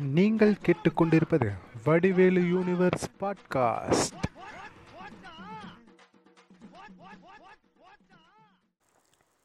[0.00, 1.52] நீங்கள் கேட்டுக்கொண்டிருப்பது
[1.84, 4.14] Vadivelu universe podcast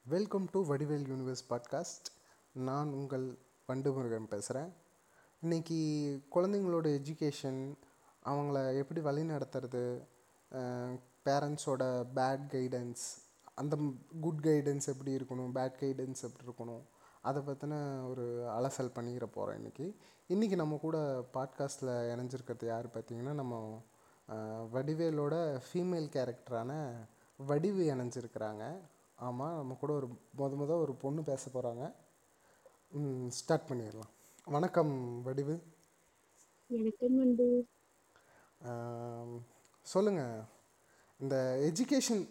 [0.06, 2.08] welcome to Vadivel universe podcast
[2.52, 3.38] நான் உங்கள்
[3.70, 4.74] வண்டுமுருகன் பேசுகிறேன்
[5.44, 5.80] இன்றைக்கி
[6.36, 7.74] குழந்தைங்களோட எஜுகேஷன்
[8.26, 10.02] அவங்கள எப்படி வழி நடத்துறது
[11.26, 11.84] பேரண்ட்ஸோட
[12.16, 13.06] பேட் கைடன்ஸ்
[13.56, 13.76] அந்த
[14.22, 16.84] குட் கைடன்ஸ் எப்படி இருக்கணும் பேட் கைடன்ஸ் எப்படி இருக்கணும்
[17.28, 17.76] அதை பற்றின
[18.10, 19.86] ஒரு அலசல் பண்ணிக்கிற போகிறோம் இன்றைக்கி
[20.30, 20.98] இன்றைக்கி நம்ம கூட
[21.34, 23.84] பாட்காஸ்ட்டில் இணைஞ்சிருக்கிறது யார் பார்த்தீங்கன்னா நம்ம
[24.74, 25.36] வடிவேலோட
[25.66, 26.72] ஃபீமேல் கேரக்டரான
[27.38, 28.64] வடிவு இணைஞ்சிருக்கிறாங்க.
[29.16, 31.84] ஆமாம் நம்ம கூட ஒரு முத முத ஒரு பொண்ணு பேச போகிறாங்க
[33.28, 34.12] ஸ்டார்ட் பண்ணிடலாம்.
[34.46, 35.56] வணக்கம் வடிவு.
[36.70, 37.18] வணக்கம்
[39.82, 40.44] சொல்லுங்கள்
[41.20, 41.36] இந்த
[41.70, 42.24] எஜுகேஷன்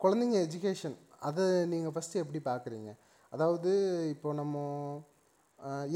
[0.00, 2.90] குழந்தைங்க எஜுகேஷன் அதை நீங்கள் ஃபஸ்ட்டு எப்படி பார்க்குறீங்க
[3.32, 3.72] அதாவது
[4.14, 4.56] இப்போ நம்ம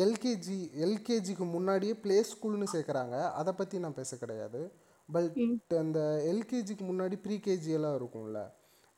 [0.03, 3.17] எல்கேஜி எல்கேஜிக்கு முன்னாடியே ப்ளே ஸ்கூல்னு சேர்க்குறாங்க.
[3.41, 4.61] அதை பற்றி நான் பேச கிடையாது.
[5.09, 5.39] பட்
[5.79, 6.01] அந்த
[6.33, 8.41] எல்கேஜிக்கு முன்னாடி ப்ரீகேஜி எல்லாம் இருக்கும்ல.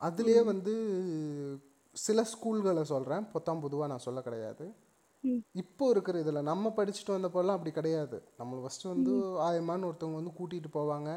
[0.01, 0.75] அதுலேயே வந்து
[1.97, 4.65] சில ஸ்கூல்களை சொல்கிறேன் பொத்தாம் பொதுவாக நான் சொல்ல கிடையாது.
[5.63, 8.19] இப்போ இருக்கிற இதில் நம்ம படிச்சுட்டு வந்தப்போலாம் அப்படி கிடையாது.
[8.41, 9.13] நம்ம ஃபஸ்ட்டு வந்து
[9.47, 11.11] ஆயமான்னு ஒருத்தவங்க வந்து கூட்டிகிட்டு போவாங்க.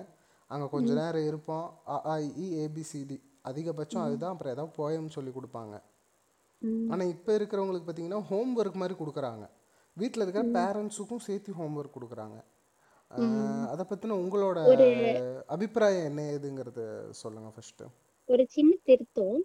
[0.50, 1.66] அங்கே கொஞ்ச நேரம் இருப்போம்.
[1.88, 4.34] அ ஆ இ ஏபிசிடி அதிகபட்சம் அதுதான்.
[4.36, 5.76] அப்புறம் ஏதாவது போயம் சொல்லி கொடுப்பாங்க.
[6.92, 9.46] ஆனால் இப்போ இருக்கிறவங்களுக்கு பார்த்தீங்கன்னா ஹோம் ஒர்க் மாதிரி கொடுக்குறாங்க.
[9.98, 12.40] வீட்டில் இருக்கிற பேரண்ட்ஸுக்கும் சேர்த்து ஹோம் ஒர்க் கொடுக்குறாங்க
[13.72, 14.60] அதை பற்றின உங்களோட
[15.56, 16.84] அபிப்பிராயம் என்ன ஏதுங்கிறது
[17.22, 17.88] சொல்லுங்கள் ஃபஸ்ட்டு
[18.30, 19.40] ஒரு சின்ன திருத்தம்.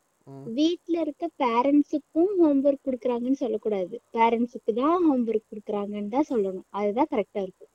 [0.59, 3.97] வீட்ல இருக்க பேரண்ட்ஸுக்கும் ஹோம்ஒர்க் கொடுக்குறாங்கன்னு சொல்லக்கூடாது.
[4.17, 6.67] பேரண்ட்ஸுக்கு தான் ஹோம்ஒர்க் கொடுக்குறாங்கன்னு தான் சொல்லணும்.
[6.79, 7.71] அதுதான் கரெக்டா இருக்கும்.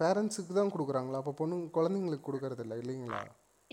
[0.00, 1.20] பேரண்ட்ஸுக்கு தான் கொடுக்குறாங்களா?
[1.22, 3.20] அப்போ பொண்ணு குழந்தைங்களுக்கு கொடுக்கறது இல்லை இல்லைங்களா?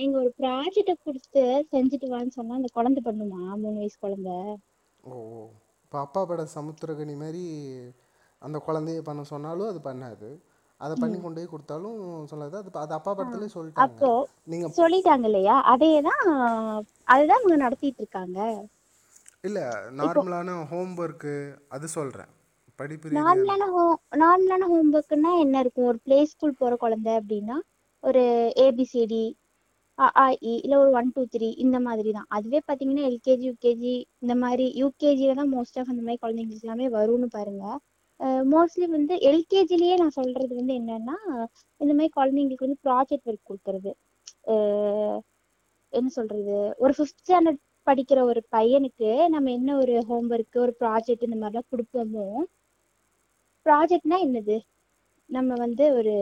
[0.01, 3.41] நீங்க ஒரு ப்ராஜெக்ட கொடுத்து செஞ்சுட்டு வான்னு சொன்னா அந்த குழந்தை பண்ணுமா?
[3.63, 4.37] மூணு வயசு குழந்தை.
[5.09, 5.13] ஓ
[5.83, 7.43] இப்போ அப்பா பட சமுத்திரகனி மாதிரி
[8.41, 10.29] அந்த குழந்தைய பண்ண சொன்னாலும் அது பண்ணாது.
[10.81, 11.97] அதை பண்ணி கொண்டு போய் கொடுத்தாலும்
[12.31, 12.55] சொல்லாது.
[12.61, 13.85] அது அது அப்பா படத்துலேயே சொல்லிட்டாங்க.
[13.85, 14.11] அப்போ
[14.51, 15.55] நீங்கள் சொல்லிட்டாங்க இல்லையா?
[15.73, 16.23] அதே தான்
[17.13, 18.39] அதுதான் இவங்க நடத்திட்டு இருக்காங்க.
[19.47, 19.65] இல்லை
[19.99, 21.33] நார்மலான ஹோம் ஒர்க்கு
[21.75, 22.31] அது சொல்கிறேன்
[22.79, 23.83] படிப்பு நார்மலான ஹோ
[24.23, 25.89] நார்மலான ஹோம்ஒர்க்னா என்ன இருக்கும்?
[25.91, 27.57] ஒரு ப்ளே ஸ்கூல் போற குழந்தை அப்படின்னா
[28.03, 28.23] ஒரு
[28.65, 29.23] ஏபிசிடி
[29.99, 30.25] அஇ
[30.57, 32.27] இல்ல ஒரு ஒன் டூ த்ரீ இந்த மாதிரி தான்.
[32.29, 33.93] அதுவே பார்த்தீங்கன்னா, எல்கேஜி யூகேஜி
[34.23, 37.63] இந்த மாதிரி யூகேஜில தான் மோஸ்ட் ஆஃப் அந்த மாதிரி குழந்தைங்களுக்கு எல்லாமே வரும்னு பாருங்க.
[38.51, 41.17] மோஸ்ட்லி வந்து எல்கேஜிலேயே நான் சொல்றது வந்து என்னன்னா
[41.81, 43.91] இந்த மாதிரி குழந்தைங்களுக்கு வந்து ப்ராஜெக்ட் ஒர்க் கொடுக்கறது.
[45.93, 46.55] என்ன சொல்றது?
[46.83, 52.25] ஒரு ஃபிஃப்த் ஸ்டாண்டர்ட் படிக்கிற ஒரு பையனுக்கு நம்ம என்ன ஒரு ஹோம்ஒர்க் ஒரு ப்ராஜெக்ட் இந்த மாதிரிலாம் கொடுப்போமோ
[53.65, 54.57] ப்ராஜெக்ட்னா என்னது?
[55.29, 56.13] நம்ம வந்து ஒரு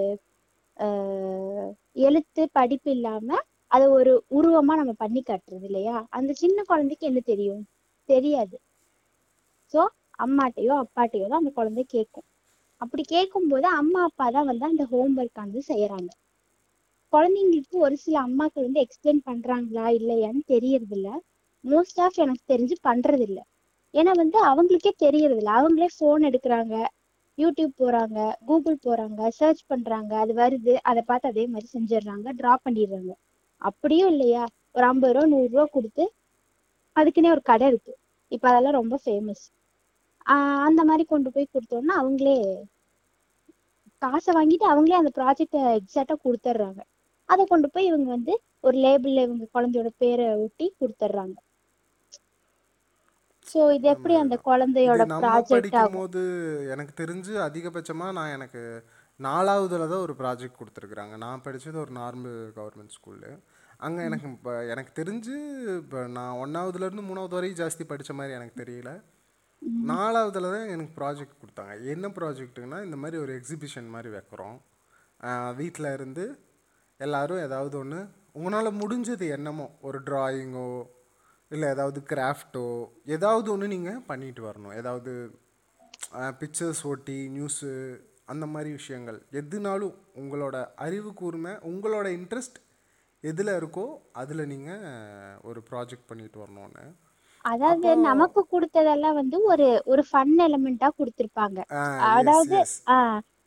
[2.05, 3.37] எழுத்து படிப்பு இல்லாம
[3.71, 5.97] அதை ஒரு உருவமா நம்ம பண்ணி காட்டுறது இல்லையா?
[6.09, 7.63] அந்த சின்ன குழந்தைக்கு என்ன தெரியும்?
[8.09, 8.55] தெரியாது.
[9.73, 9.81] ஸோ
[10.19, 12.25] அம்மாட்டையோ அப்பாட்டையோ தான் அந்த குழந்தை கேட்கும்.
[12.81, 16.09] அப்படி கேட்கும்போது அம்மா அப்பா தான் வந்து அந்த ஹோம்ஒர்க் வந்து செய்யறாங்க.
[17.13, 21.09] குழந்தைங்களுக்கு ஒரு சில அம்மாக்கள் வந்து எக்ஸ்பிளைன் பண்றாங்களா இல்லையான்னு தெரியறது இல்ல
[21.63, 23.39] மோஸ்ட் ஆஃப் எனக்கு தெரிஞ்சு பண்றது இல்ல
[23.93, 26.75] ஏன்னா வந்து அவங்களுக்கே தெரியறது இல்ல அவங்களே ஃபோன் எடுக்கிறாங்க
[27.37, 33.11] யூடியூப் போறாங்க கூகுள் போறாங்க சர்ச் பண்றாங்க அது வருது அதை பார்த்து அதே மாதிரி செஞ்சிடுறாங்க டிரா பண்ணிடுறாங்க.
[33.61, 34.43] அப்படியும் இல்லையா?
[34.75, 36.03] ஒரு ஐம்பது ரூபா நூறு ரூபா கொடுத்து
[36.95, 37.93] அதுக்குன்னே ஒரு கடை இருக்கு.
[38.31, 39.43] இப்ப அதெல்லாம் ரொம்ப ஃபேமஸ்
[40.25, 42.37] ஆஹ் அந்த மாதிரி கொண்டு போய் கொடுத்தோம்னா அவங்களே
[44.01, 46.81] காசை வாங்கிட்டு அவங்களே அந்த ப்ராஜெக்டை எக்ஸாக்டா கொடுத்துட்றாங்க.
[47.29, 48.33] அதை கொண்டு போய் இவங்க வந்து
[48.63, 51.35] ஒரு லேபிள்ல இவங்க குழந்தையோட பேரை ஒட்டி கொடுத்துட்றாங்க.
[53.47, 55.95] சோ இது எப்படி அந்த குழந்தையோட ப்ராஜெக்ட் ஆகும்?
[55.97, 56.21] போது
[56.73, 58.61] எனக்கு தெரிஞ்சு அதிகபட்சமாக நான் எனக்கு
[59.27, 61.15] நாலாவதுல தான் ஒரு ப்ராஜெக்ட் கொடுத்துருக்குறாங்க.
[61.23, 63.31] நான் படித்தது ஒரு நார்மல் கவர்மெண்ட் ஸ்கூலு
[63.85, 65.35] அங்கே எனக்கு இப்போ எனக்கு தெரிஞ்சு
[65.81, 68.91] இப்போ நான் ஒன்றாவதுலேருந்து மூணாவது வரையும் ஜாஸ்தி படித்த மாதிரி எனக்கு தெரியல.
[69.91, 71.73] நாலாவதுல தான் எனக்கு ப்ராஜெக்ட் கொடுத்தாங்க.
[71.93, 74.57] என்ன ப்ராஜெக்ட்டுங்கன்னா இந்த மாதிரி ஒரு எக்ஸிபிஷன் மாதிரி வைக்கிறோம்.
[75.59, 76.25] வீட்டில் இருந்து
[76.99, 77.99] எல்லாரும் ஏதாவது ஒன்று
[78.37, 80.69] உங்களால் முடிஞ்சது என்னமோ ஒரு டிராயிங்கோ
[81.51, 82.67] இல்லை ஏதாவது கிராஃப்டோ
[83.15, 84.75] ஏதாவது ஒன்று நீங்கள் பண்ணிட்டு வரணும்.
[84.81, 85.13] ஏதாவது
[86.41, 87.71] பிக்சர்ஸ் ஒட்டி நியூஸு
[88.31, 89.19] அந்த மாதிரி விஷயங்கள்.
[89.39, 90.55] எதுனாலும் உங்களோட
[90.85, 92.59] அறிவு கூர்மை உங்களோட இன்ட்ரெஸ்ட்
[93.29, 93.85] எதில் இருக்கோ
[94.21, 94.83] அதில் நீங்கள்
[95.49, 96.83] ஒரு ப்ராஜெக்ட் பண்ணிட்டு வரணும்னு.
[97.45, 101.59] அதாவது நமக்கு கொடுத்ததெல்லாம் வந்து ஒரு ஒரு ஃபன் எலமெண்டா கொடுத்திருப்பாங்க.
[102.13, 102.57] அதாவது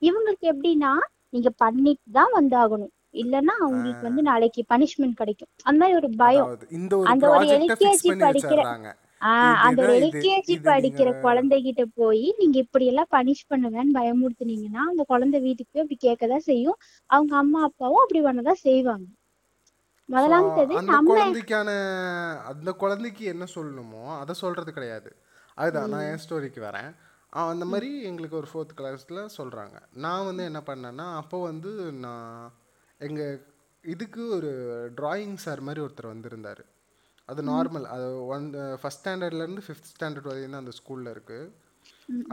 [0.09, 0.93] இவங்களுக்கு எப்படின்னா
[1.35, 2.93] நீங்க பண்ணிட்டு தான் வந்தாகணும்.
[3.23, 5.51] இல்லைன்னா அவங்களுக்கு வந்து நாளைக்கு பனிஷ்மெண்ட் கிடைக்கும்.
[5.69, 6.51] அந்த மாதிரி ஒரு பயம்.
[7.13, 8.63] அந்த ஒரு எல்கேஜி படிக்கிற
[9.23, 13.51] ஆஹ் அந்த ஒரு இதுதான் இது, எல்கேஜி இது படிக்கிற நீங்க- குழந்தைகிட்ட போய் நீங்க இப்படி எல்லாம் பனிஷ்
[13.51, 16.77] பண்ணுவேன்னு பயமுறுத்துனீங்கன்னா அந்த குழந்தை வீட்டுக்கு போய் அப்படி கேட்கதான் செய்யும்.
[17.07, 19.05] அவங்க அம்மா அப்பாவும் அப்படி பண்ணதான் செய்வாங்க.
[20.09, 21.67] முதலாமத்தது அந்த நம்ம குழந்தைக்கான
[22.45, 25.17] அந்த குழந்தைக்கு என்ன சொல்லணுமோ அதை சொல்றது கிடையாது.
[25.55, 26.95] அதுதான் நான் என் ஸ்டோரிக்கு வரேன்.
[27.31, 32.53] அந்த மாதிரி எங்களுக்கு ஒரு ஃபோர்த் கிளாஸில் சொல்கிறாங்க நான் வந்து என்ன பண்ணேன்னா அப்போ வந்து நான்
[32.99, 33.43] எங்கள்
[33.83, 34.51] இதுக்கு ஒரு
[34.97, 36.65] டிராயிங் சார் மாதிரி ஒருத்தர் வந்திருந்தார்.
[37.33, 38.47] அது நார்மல் அது ஒன்
[38.83, 41.51] ஃபஸ்ட் ஸ்டாண்டர்ட்லேருந்து ஃபிஃப்த் ஸ்டாண்டர்ட் வரையும் தான் அந்த ஸ்கூலில் இருக்குது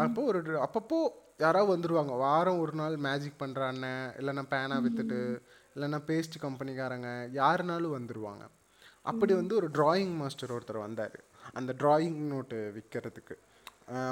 [0.04, 1.00] அப்போ ஒரு அப்பப்போ
[1.46, 5.20] யாராவது வந்துடுவாங்க வாரம் ஒரு நாள் மேஜிக் பண்ணுற அண்ணன் இல்லைன்னா பேனா விற்றுட்டு
[5.76, 7.10] இல்லைன்னா பேஸ்ட் கம்பெனிக்காரங்க
[7.42, 8.46] யாருனாலும் வந்துடுவாங்க
[9.10, 11.18] அப்படி வந்து ஒரு டிராயிங் மாஸ்டர் ஒருத்தர் வந்தார்.
[11.60, 13.36] அந்த டிராயிங் நோட்டு விற்கிறதுக்கு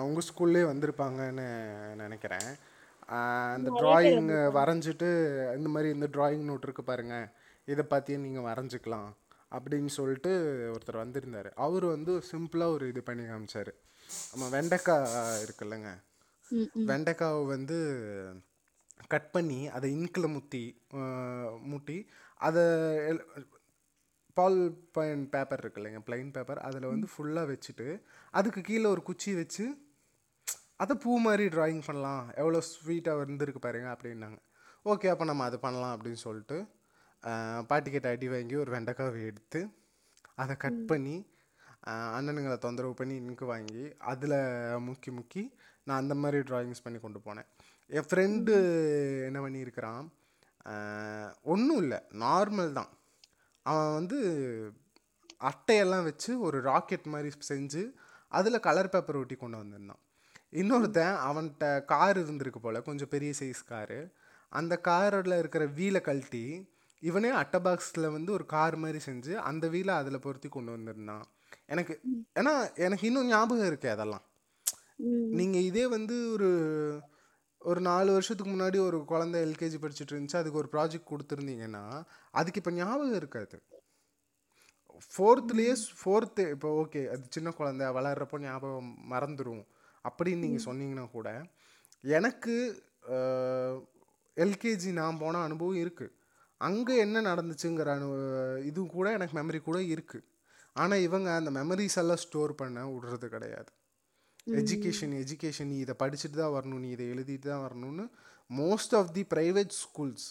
[0.06, 1.48] உங்கள் ஸ்கூல்லே வந்திருப்பாங்கன்னு
[2.04, 2.50] நினைக்கிறேன்.
[3.56, 5.10] அந்த டிராயிங் வரைஞ்சிட்டு
[5.58, 7.18] இந்த மாதிரி இந்த டிராயிங் நோட் இருக்கு பாருங்க.
[7.74, 9.10] இதை பார்த்தியே நீங்கள் வரைஞ்சிக்கலாம்.
[9.56, 10.32] அப்படின்னு சொல்லிட்டு
[10.74, 11.50] ஒருத்தர் வந்திருந்தார்.
[11.66, 13.72] அவர் வந்து சிம்பிளாக ஒரு இது பண்ணி காமிச்சார்.
[14.32, 15.90] நம்ம வெண்டைக்காய் இருக்குல்லங்க.
[16.92, 17.78] வெண்டைக்காவை வந்து
[19.14, 20.64] கட் பண்ணி அதை இன்கில் முத்தி
[21.72, 21.98] முட்டி
[22.48, 22.64] அதை
[24.38, 24.60] பால்
[24.96, 27.88] பாயின் பேப்பர் இருக்கு இல்லைங்க பிளைன் பேப்பர் அதில் வந்து ஃபுல்லாக வச்சுட்டு
[28.40, 29.66] அதுக்கு கீழே ஒரு குச்சி வச்சு
[30.84, 32.26] அதை பூ மாதிரி டிராயிங் பண்ணலாம்.
[32.42, 34.40] எவ்வளோ ஸ்வீட்டாக வந்திருக்கு பாருங்க அப்படின்னாங்க.
[34.92, 36.58] ஓகே அப்போ நம்ம அது பண்ணலாம் அப்படின்னு சொல்லிட்டு
[37.70, 39.60] பாட்டிக்கிட்ட அடி வாங்கி ஒரு வெண்டைக்காவை எடுத்து
[40.42, 41.16] அதை கட் பண்ணி
[42.18, 44.38] அண்ணனுங்களை தொந்தரவு பண்ணி இன்க்கு வாங்கி அதில்
[44.88, 45.44] முக்கி முக்கி
[45.88, 47.48] நான் அந்த மாதிரி டிராயிங்ஸ் பண்ணி கொண்டு போனேன்.
[47.90, 48.54] என் ஃப்ரெண்டு
[49.28, 50.06] என்ன பண்ணியிருக்கிறான்
[51.54, 52.92] ஒன்றும் இல்லை நார்மல் தான்.
[53.66, 54.18] அவன் வந்து
[55.50, 57.84] அட்டையெல்லாம் வச்சு ஒரு ராக்கெட் மாதிரி செஞ்சு
[58.32, 60.02] அதில் கலர் பேப்பர் ஒட்டி கொண்டு வந்திருந்தான்.
[60.62, 64.00] இன்னொருத்தன் அவன்கிட்ட கார் இருந்திருக்கு போல் கொஞ்சம் பெரிய சைஸ் காரு
[64.52, 66.46] அந்த காரில் இருக்கிற வீலை கழட்டி
[67.04, 71.26] இவனே அட்டை பாக்ஸில் வந்து ஒரு கார் மாதிரி செஞ்சு அந்த வீலை அதில் பொருத்தி கொண்டு வந்திருந்தான்.
[71.74, 71.94] எனக்கு
[72.40, 72.54] ஏன்னா
[72.86, 74.26] எனக்கு இன்னும் ஞாபகம் இருக்கு அதெல்லாம்.
[75.40, 76.50] நீங்கள் இதே வந்து ஒரு
[77.62, 81.84] ஒரு நாலு வருஷத்துக்கு முன்னாடி ஒரு குழந்தை எல்கேஜி படிச்சுட்டு இருந்துச்சு அதுக்கு ஒரு ப்ராஜெக்ட் கொடுத்துருந்தீங்கன்னா
[82.40, 83.58] அதுக்கு இப்போ ஞாபகம் இருக்காது.
[85.14, 89.64] ஃபோர்த்துலேயே ஃபோர்த்து இப்போ ஓகே அது சின்ன குழந்தை வளர்றப்போ ஞாபகம் மறந்துடும்
[90.06, 91.30] அப்படின்னு நீங்கள் சொன்னீங்கன்னா கூட
[92.04, 92.56] எனக்கு
[94.38, 96.14] எல்கேஜி நான் போன அனுபவம் இருக்குது
[96.62, 98.08] அங்கே என்ன நடந்துச்சுங்கிற அனு
[98.70, 100.26] இது கூட எனக்கு மெமரி கூட இருக்குது
[100.76, 103.70] ஆனால் இவங்க அந்த மெமரிஸ் எல்லாம் ஸ்டோர் பண்ண விடுறது கிடையாது.
[104.62, 108.06] எஜுகேஷன் எஜுகேஷன் நீ இதை படிச்சுட்டு தான் வரணும் நீ இதை எழுதிட்டு தான் வரணும்னு
[108.50, 110.28] most of the private schools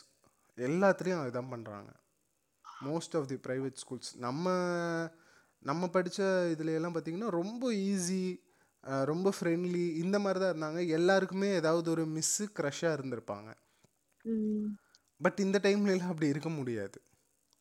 [0.59, 1.91] எல்லாத்துலேயும் அதுதான் பண்ணுறாங்க
[2.87, 4.47] most of the private schools நம்ம
[5.63, 6.23] நம்ம படித்த
[6.55, 8.25] இதுல எல்லாம் பார்த்தீங்கன்னா ரொம்ப ஈஸி
[9.11, 10.81] ரொம்ப ஃப்ரெண்ட்லி இந்த மாதிரி தான் இருந்தாங்க.
[10.99, 13.49] எல்லாருக்குமே ஏதாவது ஒரு மிஸ்ஸு க்ரஷ்ஷாக இருந்திருப்பாங்க.
[15.21, 16.99] பட் இந்த டைம்லலாம் அப்படி இருக்க முடியாது.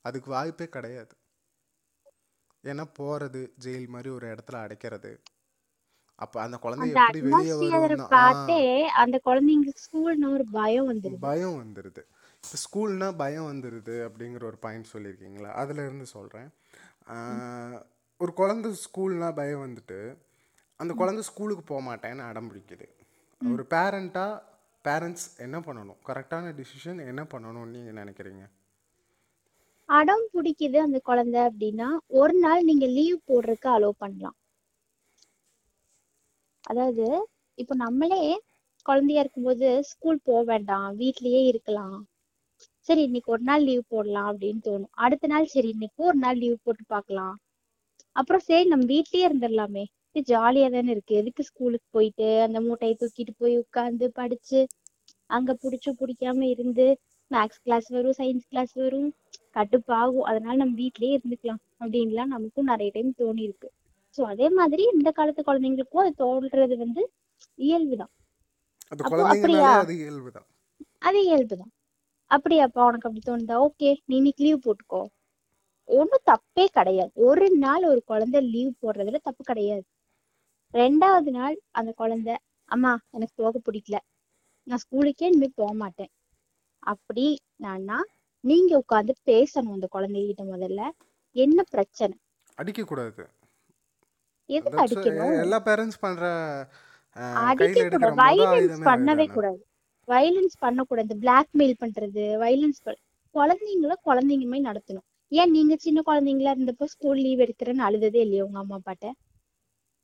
[0.05, 1.13] அதுக்கு வாய்ப்பே கிடையாது.
[2.63, 5.11] ஏன்னா போகிறது ஜெயில் மாதிரி ஒரு இடத்துல அடைக்கிறது.
[6.23, 8.03] அப்போ அந்த குழந்தை எப்படி வெளியே வரும்
[9.03, 11.23] அந்த குழந்தைங்க ஸ்கூல்னா ஒரு பயம் வந்துருது.
[11.29, 12.03] பயம் வந்துடுது
[12.43, 15.51] இப்போ ஸ்கூல்னா பயம் வந்துடுது அப்படிங்கிற ஒரு பாயிண்ட் சொல்லியிருக்கீங்களா?
[15.61, 16.49] அதுல இருந்து சொல்கிறேன்
[18.19, 19.99] ஒரு குழந்தை ஸ்கூல்னா பயம் வந்துட்டு
[20.79, 22.87] அந்த குழந்தை ஸ்கூலுக்கு போக மாட்டேன்னு அடம் பிடிக்குது.
[23.41, 24.41] ஒரு பேரண்ட்டாக
[24.87, 25.99] பேரண்ட்ஸ் என்ன பண்ணணும்?
[26.07, 28.43] கரெக்டான டிசிஷன் என்ன பண்ணணும் நீங்கள் நினைக்கிறீங்க?
[29.89, 31.87] அடம் பிடிக்குது அந்த குழந்தை அப்படின்னா
[32.19, 34.37] ஒரு நாள் நீங்க லீவ் போடுறதுக்கு அலோவ் பண்ணலாம்.
[36.71, 37.05] அதாவது
[37.61, 38.21] இப்போ நம்மளே
[38.85, 41.97] குழந்தையா இருக்கும்போது ஸ்கூல் போக வேண்டாம் வீட்லயே இருக்கலாம்.
[42.87, 44.93] சரி இன்னைக்கு ஒரு நாள் லீவ் போடலாம் அப்படின்னு தோணும்.
[45.05, 47.35] அடுத்த நாள் சரி இன்னைக்கு ஒரு நாள் லீவ் போட்டு பார்க்கலாம்.
[48.15, 49.85] அப்புறம் சரி நம்ம வீட்லயே இருந்துடலாமே.
[50.31, 51.13] ஜாலியா தானே இருக்கு.
[51.21, 54.59] எதுக்கு ஸ்கூலுக்கு போயிட்டு அந்த மூட்டையை தூக்கிட்டு போய் உட்கார்ந்து படிச்சு
[55.29, 56.85] அங்க புடிச்சு பிடிக்காம இருந்து
[57.31, 59.09] மேக்ஸ் கிளாஸ் வரும் சயின்ஸ் கிளாஸ் வரும்
[59.55, 63.69] கடுப்பாகும் அதனால நம்ம வீட்லயே இருந்துக்கலாம் அப்படின்லாம் நமக்கும் நிறைய டைம் தோணி இருக்கு
[64.17, 67.01] ஸோ அதே மாதிரி இந்த காலத்து குழந்தைங்களுக்கும் அது தோன்றது வந்து
[67.59, 68.11] இயல்புதான்.
[69.29, 69.71] அப்படியா?
[71.01, 71.71] அது இயல்புதான்.
[72.31, 73.55] அப்படியாப்பா உனக்கு அப்படி தோணுதா?
[73.67, 75.01] ஓகே நீ இன்னைக்கு லீவ் போட்டுக்கோ.
[75.89, 77.11] ஒன்றும் தப்பே கிடையாது.
[77.27, 79.83] ஒரு நாள் ஒரு குழந்தை லீவ் போடுறதுல தப்பு கிடையாது.
[80.73, 82.35] ரெண்டாவது நாள் அந்த குழந்தை
[82.71, 83.97] அம்மா எனக்கு போக பிடிக்கல.
[84.67, 86.11] நான் ஸ்கூலுக்கே இனிமே போக மாட்டேன்
[86.83, 87.25] அப்படி
[87.63, 87.97] நான்னா
[88.43, 90.81] நீங்க உட்கார்ந்து பேசணும் அந்த குழந்தைகிட்ட முதல்ல.
[91.35, 92.17] என்ன பிரச்சனை?
[92.57, 93.23] அடிக்கக்கூடாது.
[94.49, 95.39] எதுக்கு That's- அடிக்கணும்?
[95.41, 96.25] எல்லா பேரண்ட்ஸ் பண்ணுற
[97.45, 99.59] அடிக்க கூடாது வைலன்ஸ் பண்ணவே கூடாது
[100.07, 101.13] வைலன்ஸ் பண்ணக்கூடாது.
[101.21, 102.81] பிளாக்மெயில் பண்றது வைலன்ஸ்
[103.35, 105.05] குழந்தைங்கள குழந்தைங்க மாதிரி நடத்தணும்.
[105.29, 109.11] ஏன் நீங்க சின்ன குழந்தைங்களா இருந்தப்போ ஸ்கூல் லீவ் எடுக்கிறேன்னு அழுததே இல்லையா உங்க அம்மா அப்பாட்ட?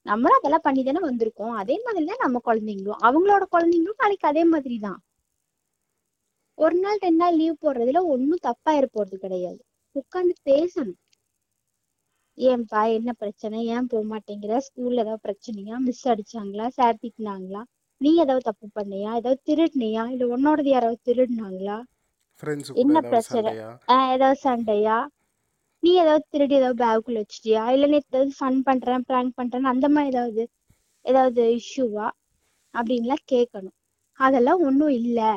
[0.06, 1.56] நம்மளும் அதெல்லாம் பண்ணி தானே வந்திருக்கோம்.
[1.62, 3.02] அதே மாதிரி தான் நம்ம குழந்தைங்களும்.
[3.08, 5.00] அவங்களோட குழந்தைங்களும் நாளைக்கு அதே மாதிரி தான்.
[6.58, 9.62] ஒரு நாள் ரெண்டு நாள் லீவ் போடுறதுல ஒன்றும் தப்பாயிர போறது கிடையாது.
[9.96, 11.00] உட்காந்து பேசணும்.
[12.38, 13.58] ஏன்பா என்ன பிரச்சனை?
[13.76, 15.76] ஏன் போக மாட்டேங்கிற ஸ்கூல்ல ஏதாவது பிரச்சனையா?
[15.88, 16.68] மிஸ் அடிச்சாங்களா?
[16.68, 17.62] சார் திட்டினாங்களா?
[18.02, 19.10] நீ ஏதாவது தப்பு பண்ணியா?
[19.20, 20.04] ஏதாவது திருடுனியா?
[20.14, 21.78] இல்ல உன்னோடது யாராவது திருடுனாங்களா?
[22.84, 23.52] என்ன பிரச்சனை?
[24.14, 25.00] ஏதாவது சண்டையா?
[25.84, 27.62] நீ ஏதாவது திருடி ஏதாவது பேக்குள்ள வச்சிட்டியா?
[27.76, 30.44] இல்ல நீ ஏதாவது ஃபன் பண்றேன் ப்ராங்க் பண்றேன்னு அந்த மாதிரி ஏதாவது
[31.06, 32.08] ஏதாவது இஷ்யூவா
[32.74, 33.76] அப்படின்லாம் கேட்கணும்
[34.20, 35.32] அதெல்லாம் ஒன்றும் இல்லை.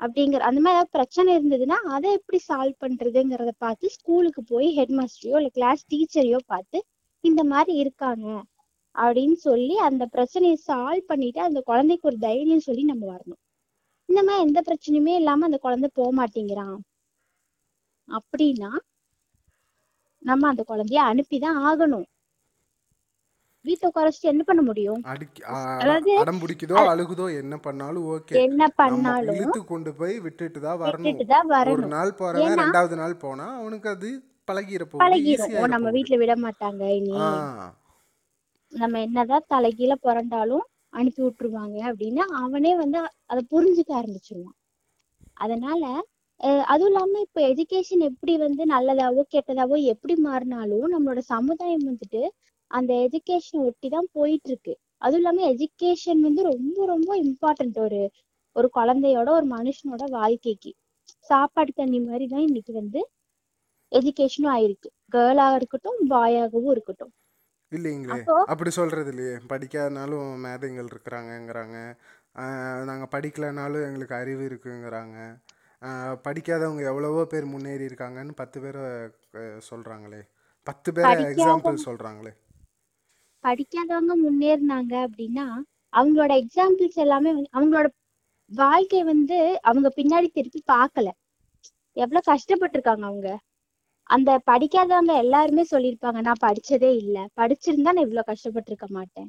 [0.00, 5.36] அப்படிங்கிற அந்த மாதிரி ஏதாவது பிரச்சனை இருந்ததுன்னா அதை எப்படி சால்வ் பண்றதுங்கிறத பார்த்து ஸ்கூலுக்கு போய் ஹெட் மாஸ்டரையோ
[5.40, 6.78] இல்லை கிளாஸ் டீச்சரையோ பார்த்து
[7.24, 8.26] இந்த மாதிரி இருக்காங்க
[8.94, 13.40] அப்படின்னு சொல்லி அந்த பிரச்சனையை சால்வ் பண்ணிட்டு அந்த குழந்தைக்கு ஒரு தைரியம் சொல்லி நம்ம வரணும்.
[14.08, 16.78] இந்த மாதிரி எந்த பிரச்சனையுமே இல்லாம அந்த குழந்தை போக மாட்டேங்கிறான்.
[18.08, 18.70] அப்படின்னா
[20.22, 22.06] நம்ம அந்த குழந்தைய அனுப்பிதான் ஆகணும்.
[23.64, 25.00] வீட்டை உட்கார வச்சுட்டு என்ன பண்ண முடியும்?
[25.82, 28.34] அதாவது அடம் பிடிக்குதோ அழுகுதோ என்ன பண்ணாலும் ஓகே.
[28.46, 31.06] என்ன பண்ணாலும் இழுத்து கொண்டு போய் விட்டுட்டு தான் வரணும்.
[31.06, 34.10] விட்டுட்டு தான் ஒரு வரணும் நாள் போறவன் ரெண்டாவது நாள் போனா அவனுக்கு அது
[34.48, 35.72] பழகிற போகுது பழகிரும்.
[35.74, 37.16] நம்ம வீட்டுல விட மாட்டாங்க இனி.
[38.72, 40.66] நம்ம என்னதான் தலைகீழ புரண்டாலும்
[40.98, 42.98] அனுப்பி விட்டுருவாங்க அப்படின்னு அவனே வந்து
[43.32, 44.56] அதை புரிஞ்சுக்க ஆரம்பிச்சிருவான்.
[45.44, 45.82] அதனால
[46.68, 52.22] அதுவும் இல்லாம இப்ப எஜுகேஷன் எப்படி வந்து நல்லதாவோ கெட்டதாவோ எப்படி மாறினாலும் நம்மளோட சமுதாயம் வந்துட்டு
[52.70, 58.00] அந்த எஜுகேஷன் ஒட்டி தான் போயிட்டு இருக்கு அதுவும் இல்லாம எஜுகேஷன் வந்து ரொம்ப ரொம்ப இம்பார்ட்டன்ட் ஒரு
[58.56, 60.70] ஒரு குழந்தையோட ஒரு மனுஷனோட வாழ்க்கைக்கு.
[61.30, 63.00] சாப்பாடு தண்ணி மாதிரி தான் இன்னைக்கு வந்து
[63.92, 64.90] எஜுகேஷனும் ஆயிருக்கு.
[65.14, 67.12] கேர்ளாக இருக்கட்டும் பாயாகவும் இருக்கட்டும்.
[67.72, 71.76] இல்லைங்களே அப்போ அப்படி சொல்றது இல்லையே படிக்காதனாலும் மேதைங்கள் இருக்கிறாங்கங்கிறாங்க.
[72.36, 75.16] ஆஹ் நாங்க படிக்கலனாலும் எங்களுக்கு அறிவு இருக்குங்கிறாங்க.
[76.24, 78.82] படிக்காதவங்க எவ்வளவோ பேர் முன்னேறி இருக்காங்கன்னு பத்து பேரை
[79.70, 80.20] சொல்றாங்களே.
[80.66, 82.32] பத்து பேரை எக்ஸாம்பிள் சொல்றாங்களே.
[83.44, 85.46] படிக்காதவங்க முன்னேறினாங்க அப்படின்னா
[85.92, 87.86] அவங்களோட எக்ஸாம்பிள்ஸ் எல்லாமே அவங்களோட
[88.50, 91.08] வாழ்க்கை வந்து அவங்க பின்னாடி திருப்பி பார்க்கல.
[91.96, 93.28] எவ்வளவு கஷ்டப்பட்டிருக்காங்க அவங்க.
[94.10, 97.26] அந்த படிக்காதவங்க எல்லாருமே சொல்லியிருப்பாங்க நான் படிச்சதே இல்ல.
[97.36, 99.28] படிச்சிருந்தா நான் இவ்வளவு கஷ்டப்பட்டிருக்க மாட்டேன்.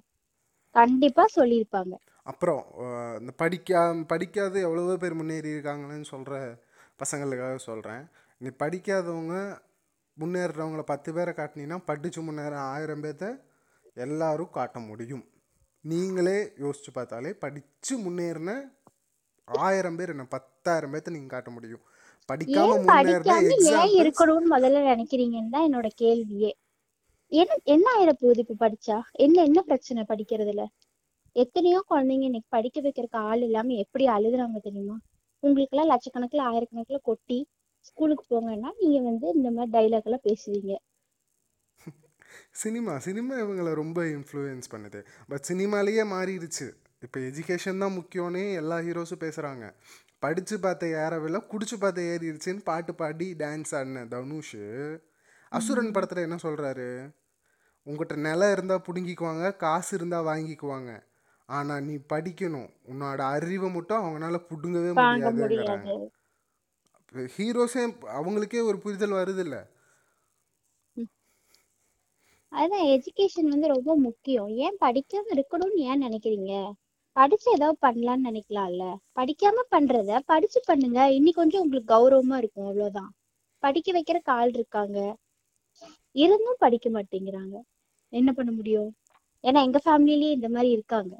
[0.75, 1.93] கண்டிப்பா சொல்லியிருப்பாங்க.
[2.29, 2.61] அப்புறம்
[3.19, 3.81] இந்த படிக்கா
[4.11, 6.33] படிக்காத எவ்வளவோ பேர் முன்னேறி இருக்காங்கன்னு சொல்ற
[7.01, 8.03] பசங்களுக்காக சொல்றேன்.
[8.41, 9.35] நீ படிக்காதவங்க
[10.17, 13.27] முன்னேறுறவங்கள பத்து பேரை காட்டினீங்கன்னா படிச்சு முன்னேற ஆயிரம் பேர்த்த
[14.05, 15.25] எல்லாரும் காட்ட முடியும்.
[15.85, 18.53] நீங்களே யோசிச்சு பார்த்தாலே படிச்சு முன்னேறின
[19.47, 21.83] ஆயிரம் பேர் என்ன பத்தாயிரம் பேர்த்த நீங்க காட்ட முடியும்.
[22.29, 26.51] படிக்காம படிக்காம ஏன் இருக்கணும்னு முதல்ல நினைக்கிறீங்கன்னு தான் என்னோட கேள்வியே.
[27.31, 28.97] என்ன என்ன ஆயிட போகுது இப்ப படிச்சா?
[29.25, 30.63] என்ன என்ன பிரச்சனை படிக்கிறதுல?
[31.41, 34.95] எத்தனையோ குழந்தைங்க இன்னைக்கு படிக்க வைக்கிறதுக்கு ஆள் இல்லாம எப்படி அழுகுறாங்க தெரியுமா?
[35.43, 37.37] உங்களுக்கு எல்லாம் லட்சக்கணக்குல ஆயிரக்கணக்குல கொட்டி
[37.87, 40.73] ஸ்கூலுக்கு போங்கன்னா நீங்க வந்து இந்த மாதிரி டைலாக் எல்லாம் பேசுவீங்க.
[42.61, 44.99] சினிமா சினிமா இவங்களை ரொம்ப இன்ஃப்ளூயன்ஸ் பண்ணுது.
[45.29, 46.67] பட் சினிமாலேயே மாறிடுச்சு.
[47.05, 49.67] இப்போ எஜுகேஷன் தான் முக்கியம்னே எல்லா ஹீரோஸும் பேசுகிறாங்க
[50.25, 54.57] படித்து பார்த்த ஏறவில்லை குடிச்சு பார்த்த ஏறிடுச்சுன்னு பாட்டு பாடி டான்ஸ் ஆடின தனுஷ்.
[55.51, 56.89] அசுரன் படத்தில் என்ன சொல்கிறாரு
[57.87, 60.91] உங்கள்கிட்ட நிலம் இருந்தால் பிடுங்கிக்குவாங்க காசு இருந்தால் வாங்கிக்குவாங்க.
[61.49, 62.69] ஆனால் நீ படிக்கணும்.
[62.91, 65.87] உன்னோட அறிவை மட்டும் அவங்களால பிடுங்கவே முடியாதுங்கிறாங்க.
[65.87, 66.11] முடியாது.
[67.37, 67.83] ஹீரோஸே
[68.17, 69.57] அவங்களுக்கே ஒரு புரிதல் வருதில்ல.
[72.51, 74.47] அதான் எஜுகேஷன் வந்து ரொம்ப முக்கியம்.
[74.57, 76.53] ஏன் படிக்காம இருக்கணும்னு ஏன் நினைக்கிறீங்க?
[77.11, 78.83] படிச்சு ஏதாவது பண்ணலாம்னு நினைக்கலாம்ல.
[79.15, 80.99] படிக்காம பண்றத படிச்சு பண்ணுங்க.
[81.09, 82.65] இன்னி கொஞ்சம் உங்களுக்கு கௌரவமா இருக்கும்.
[82.65, 83.11] அவ்வளவுதான்.
[83.63, 84.99] படிக்க வைக்கிறக்கு ஆள் இருக்காங்க.
[86.11, 87.55] இருந்தும் படிக்க மாட்டேங்கிறாங்க.
[88.13, 88.89] என்ன பண்ண முடியும்?
[89.43, 91.13] ஏன்னா எங்க ஃபேமிலிலயே இந்த மாதிரி இருக்காங்க.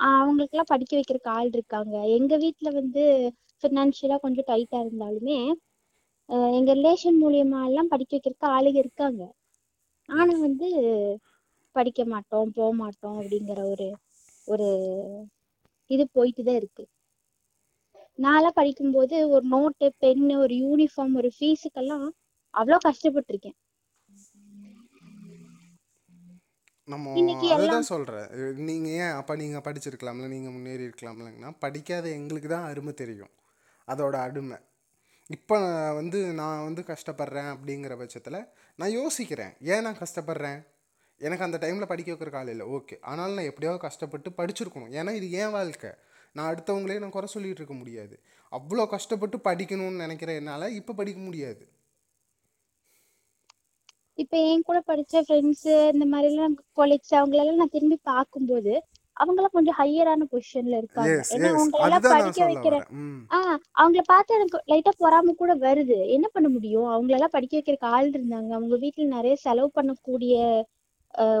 [0.00, 1.94] அவங்களுக்கு எல்லாம் படிக்க வைக்கிறக்கு ஆள் இருக்காங்க.
[2.16, 3.02] எங்க வீட்ல வந்து
[3.62, 5.38] ஃபினான்ஷியலா கொஞ்சம் டைட்டா இருந்தாலுமே
[6.56, 9.22] எங்க ரிலேஷன் மூலியமா எல்லாம் படிக்க வைக்கிறக்கு ஆளுங்க இருக்காங்க.
[10.08, 10.68] ஆனா வந்து
[11.76, 13.88] படிக்க மாட்டோம் போக மாட்டோம் அப்படிங்கிற ஒரு
[14.48, 14.68] ஒரு
[15.90, 16.84] இது போயிட்டு தான் இருக்கு.
[18.18, 22.06] நான்லாம் படிக்கும்போது ஒரு நோட்டு பென்னு ஒரு யூனிஃபார்ம் ஒரு ஃபீஸுக்கெல்லாம்
[22.54, 23.56] அவ்வளோ கஷ்டப்பட்டிருக்கேன்.
[26.92, 28.28] நம்ம இன்னைக்கு அதை எல்லாம் தான் சொல்கிறேன்
[28.68, 33.32] நீங்கள் ஏன் அப்போ நீங்கள் படிச்சிருக்கலாம்ல நீங்கள் முன்னேறி இருக்கலாம்லங்கன்னா படிக்காத எங்களுக்கு தான் அருமை தெரியும்.
[33.88, 34.58] அதோட அருமை
[35.36, 35.56] இப்போ
[35.98, 38.38] வந்து நான் வந்து கஷ்டப்படுறேன் அப்படிங்கிற பட்சத்தில்
[38.78, 39.52] நான் யோசிக்கிறேன்.
[39.72, 40.60] ஏன் நான் கஷ்டப்படுறேன்?
[41.20, 42.66] எனக்கு அந்த டைமில் படிக்க வைக்கிற காலம் இல்லை.
[42.76, 44.92] ஓகே ஆனாலும் நான் எப்படியாவது கஷ்டப்பட்டு படிச்சிருக்கணும்.
[44.98, 45.90] ஏன்னா இது ஏன் வாழ்க்கை.
[46.36, 48.16] நான் அடுத்தவங்களே நான் குறை சொல்லிட்டு இருக்க முடியாது.
[48.52, 51.62] அவ்வளோ கஷ்டப்பட்டு படிக்கணும்னு நினைக்கிற என்னால் இப்போ படிக்க முடியாது.
[54.20, 58.74] இப்ப என் கூட படிச்ச ஃப்ரெண்ட்ஸ் இந்த மாதிரி எல்லாம் கொலீக்ஸ் அவங்களெல்லாம் நான் திரும்பி பார்க்கும்போது
[59.16, 61.14] அவங்கெல்லாம் கொஞ்சம் ஹையரான பொசிஷன்ல இருக்காங்க.
[61.30, 62.88] ஏன்னா அதுதான் நான் படிக்க சொல்ல வைக்கிற வரேன்.
[62.88, 63.22] ம்.
[63.30, 66.06] ஆஹ் அவங்கள பார்த்து எனக்கு லைட்டா பொறாம கூட வருது.
[66.08, 66.88] என்ன பண்ண முடியும்?
[66.88, 68.50] அவங்களெல்லாம் படிக்க வைக்கிறதுக்கு ஆள் இருந்தாங்க.
[68.50, 70.34] அவங்க வீட்டுல நிறைய செலவு பண்ணக்கூடிய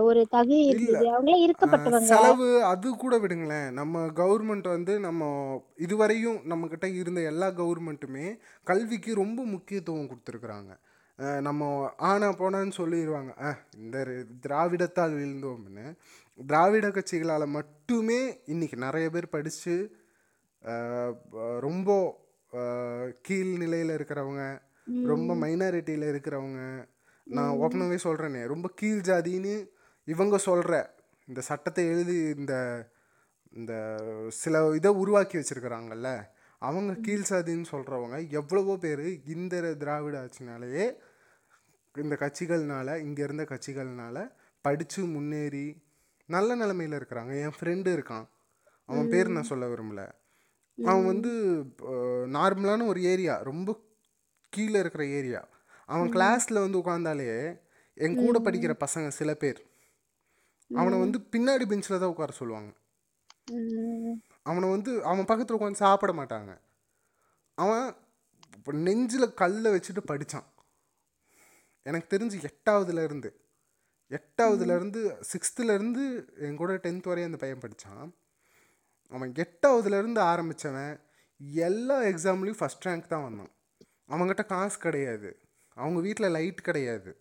[0.00, 1.04] ஒரு தகுதி இருந்தது.
[1.10, 2.10] அவங்களே இருக்கப்பட்டவங்க.
[2.12, 3.68] செலவு அது கூட விடுங்களேன்.
[3.70, 5.28] நம்ம கவர்மெண்ட் வந்து நம்ம
[5.78, 8.26] இதுவரையும் நம்மக்கிட்ட இருந்த எல்லா கவர்மெண்ட்டுமே
[8.64, 10.72] கல்விக்கு ரொம்ப முக்கியத்துவம் கொடுத்துருக்குறாங்க.
[11.42, 11.62] நம்ம
[12.08, 13.96] ஆனா போனான்னு சொல்லிடுவாங்க அஹ் இந்த
[14.44, 15.84] திராவிடத்தால் வீழ்ந்தோம்னு.
[16.38, 19.74] திராவிட கட்சிகளால் மட்டுமே இன்னைக்கு நிறைய பேர் படித்து
[21.60, 21.90] ரொம்ப
[22.52, 24.44] அஹ், கீழ் நிலையில் இருக்கிறவங்க
[25.06, 26.60] ரொம்ப மைனாரிட்டியில் இருக்கிறவங்க.
[27.26, 29.54] நான் ஓப்பனாகவே சொல்கிறேனே ரொம்ப கீழ் ஜாதின்னு
[30.08, 30.72] இவங்க சொல்கிற
[31.28, 32.54] இந்த சட்டத்தை எழுதி இந்த
[33.52, 33.72] இந்த
[34.36, 36.10] சில இதை உருவாக்கி வச்சிருக்கிறாங்கல்ல
[36.62, 40.86] அவங்க கீழ் சாதின்னு சொல்கிறவங்க எவ்வளவோ பேர் இந்த திராவிட ஆட்சினாலேயே
[41.98, 44.16] இந்த கட்சிகள்னால இங்கே இருந்த கட்சிகள்னால
[44.64, 45.66] படித்து முன்னேறி
[46.28, 47.32] நல்ல நிலமையில இருக்கிறாங்க.
[47.44, 48.26] என் ஃப்ரெண்டு இருக்கான்.
[48.88, 50.02] அவன் பேர் நான் சொல்ல விரும்பல.
[50.78, 51.30] அவன் வந்து
[52.36, 53.70] நார்மலான ஒரு ஏரியா ரொம்ப
[54.52, 55.40] கீழே இருக்கிற ஏரியா
[55.88, 57.28] அவன் கிளாஸில் வந்து உட்காந்தாலே
[58.04, 59.60] என் கூட படிக்கிற பசங்க சில பேர்
[60.70, 62.70] அவனை வந்து பின்னாடி பெஞ்சில் தான் உட்கார சொல்லுவாங்க.
[64.48, 66.52] அவனை வந்து அவன் பக்கத்தில் உட்காந்து சாப்பிட மாட்டாங்க.
[67.58, 67.86] அவன்
[68.86, 70.46] நெஞ்சில் கல்லை வச்சுட்டு படித்தான்
[71.90, 73.30] எனக்கு தெரிஞ்சு எட்டாவதுலேருந்து
[74.10, 76.04] எட்டாவதுலேருந்து சிக்ஸ்த்துலேருந்து
[76.36, 78.10] என் கூட டென்த் வரையும் அந்த பையன் படித்தான்
[79.08, 81.00] அவன் எட்டாவதுலேருந்து ஆரம்பித்தவன்
[81.38, 83.52] எல்லா எக்ஸாம்லேயும் ஃபஸ்ட் ரேங்க் தான் வந்தான்.
[84.08, 85.38] அவங்ககிட்ட காசு கிடையாது.
[85.74, 87.20] அவங்க வீட்டில் லைட் கிடையாது.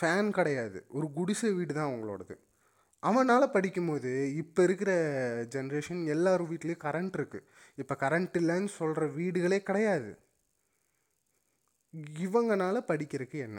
[0.00, 0.84] ஃபேன் கிடையாது.
[0.88, 2.36] ஒரு குடிசை வீடு தான் அவங்களோடது.
[3.02, 4.92] அவனால் படிக்கும்போது இப்போ இருக்கிற
[5.44, 10.18] ஜென்ரேஷன் எல்லார் வீட்லேயும் கரண்ட் இருக்குது இப்போ கரண்ட் இல்லைன்னு சொல்கிற வீடுகளே கிடையாது.
[12.26, 13.58] இவங்கனால படிக்கிறதுக்கு என்ன?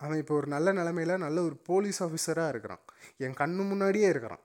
[0.00, 2.84] அவன் இப்போ ஒரு நல்ல நிலமையில நல்ல ஒரு போலீஸ் ஆஃபீஸராக இருக்கிறான்.
[3.24, 4.44] என் கண்ணு முன்னாடியே இருக்கிறான்.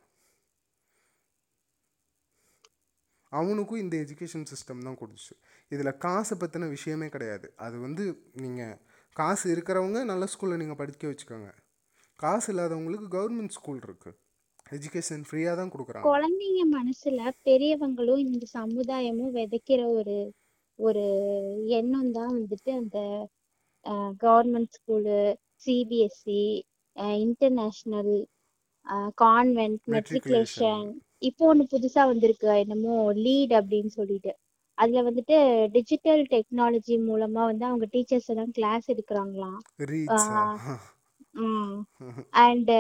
[3.32, 5.34] அவனுக்கும் இந்த எஜுகேஷன் சிஸ்டம் தான் கொடுத்துச்சு.
[5.72, 7.48] இதில் காசை பற்றின விஷயமே கிடையாது.
[7.66, 8.04] அது வந்து
[8.44, 8.78] நீங்கள்
[9.16, 11.50] காசு இருக்கிறவங்க நல்ல ஸ்கூலில் நீங்கள் படிக்க வச்சுக்கோங்க.
[12.24, 14.18] காசு இல்லாதவங்களுக்கு கவர்மெண்ட் ஸ்கூல் இருக்குது
[14.76, 16.06] எஜுகேஷன் ஃப்ரீயாக தான் கொடுக்குறாங்க.
[16.12, 20.16] குழந்தைங்க மனசில் பெரியவங்களும் இந்த சமுதாயமும் விதைக்கிற ஒரு
[20.80, 21.04] ஒரு
[21.80, 23.00] எண்ணம் தான் வந்துட்டு அந்த
[24.24, 25.18] government school
[25.66, 26.42] CBSE
[27.20, 28.14] international
[29.22, 30.86] convent matriculation
[31.22, 34.32] இப்போ ஒண்ணு புதுசா வந்திருக்கு என்னமோ லீட் அப்படின்னு சொல்லிட்டு.
[34.78, 35.36] அதுல வந்துட்டு
[35.76, 39.60] டிஜிட்டல் டெக்னாலஜி மூலமா வந்து அவங்க டீச்சர்ஸ் எல்லாம் கிளாஸ் எடுக்கிறாங்களாம்.
[42.44, 42.72] அண்ட்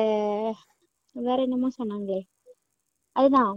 [1.15, 2.19] வேற என்னமோ சொன்னாங்களே.
[3.15, 3.55] அதுதான்.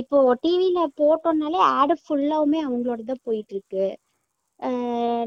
[0.00, 3.86] இப்போ டிவில போட்டோம்னாலே ஆடு ஃபுல்லாவுமே அவங்களோட தான் போயிட்டு இருக்கு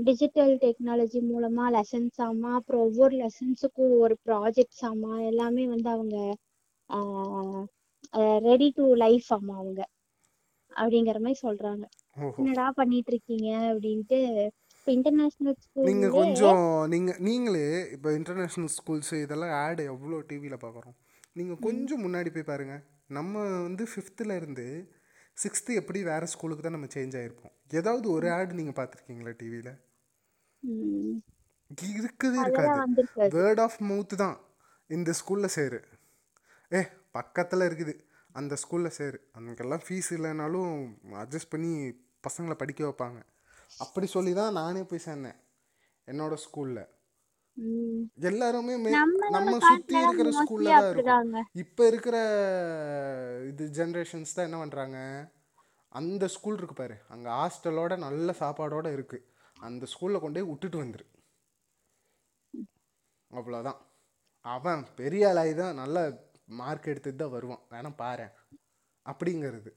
[0.08, 6.18] டிஜிட்டல் டெக்னாலஜி மூலமா லெசன்ஸ் ஆமா அப்புறம் ஒவ்வொரு லெசன்ஸுக்கும் ஒரு ப்ராஜெக்ட்ஸ் ஆமா எல்லாமே வந்து அவங்க
[8.46, 9.82] ரெடி டு லைஃப் ஆமா அவங்க.
[10.72, 11.86] அப்படிங்கிற மாதிரி சொல்றாங்க.
[12.40, 14.20] என்னடா பண்ணிட்டு இருக்கீங்க அப்படின்ட்டு
[14.76, 15.56] இப்போ இன்டர்நேஷனல்
[15.88, 16.62] நீங்கள் ஸ்கூல்லே கொஞ்சம்
[16.94, 20.96] நீங்கள் நீங்களே இப்போ இன்டர்நேஷ்னல் ஸ்கூல்ஸு இதெல்லாம் ஆடு எவ்வளோ டிவியில் பார்க்குறோம்
[21.36, 22.82] நீங்கள் கொஞ்சம் முன்னாடி போய் பாருங்கள்
[23.18, 24.66] நம்ம வந்து ஃபிஃப்த்தில் இருந்து
[25.38, 29.74] சிக்ஸ்த்து எப்படி வேறு ஸ்கூலுக்கு தான் நம்ம சேஞ்ச் ஆகிருப்போம் ஏதாவது ஒரு ஆடு நீங்கள் பார்த்துருக்கீங்களா டிவியில்
[32.46, 32.70] இருக்காது.
[32.82, 33.32] வந்திருக்காது.
[33.38, 34.38] வேர்ட் ஆஃப் மவுத் தான்
[34.90, 35.80] இந்த ஸ்கூலில் சேரு.
[36.74, 37.94] ஏ பக்கத்தில் இருக்குது.
[38.40, 39.20] அந்த ஸ்கூலில் சேரு.
[39.38, 40.74] அங்கெல்லாம் ஃபீஸ் இல்லைனாலும்
[41.24, 41.74] அட்ஜஸ்ட் பண்ணி
[42.28, 43.20] பசங்களை படிக்க வைப்பாங்க.
[43.78, 45.40] அப்படி சொல்லி தான் நானே போய் சேர்ந்தேன்.
[46.08, 46.84] என்னோட ஸ்கூலில்
[48.14, 51.34] எல்லாருமே மே- நம்மளோட நம்ம காலத்துல இருக்கிற மோஸ்ட்லி ஸ்கூலில் தான் இருக்கும்.
[51.34, 51.42] அப்படிதாங்க.
[51.52, 52.18] இப்போ இருக்கிற
[53.48, 55.28] இது ஜென்ரேஷன்ஸ் தான் என்ன பண்ணுறாங்க
[55.90, 56.96] அந்த ஸ்கூல் இருக்கு பாரு.
[57.08, 59.24] அங்கே ஹாஸ்டலோட நல்ல சாப்பாடோட இருக்குது
[59.60, 61.10] அந்த ஸ்கூலில் கொண்டு போய் விட்டுட்டு வந்துரு.
[63.34, 63.78] அவ்வளோதான்
[64.40, 67.60] அவன் பெரிய ஆளாகி தான் நல்ல மார்க் எடுத்துட்டு தான் வருவான்.
[67.70, 68.28] வேணா பாரு.
[69.10, 69.72] அப்படிங்கிறது.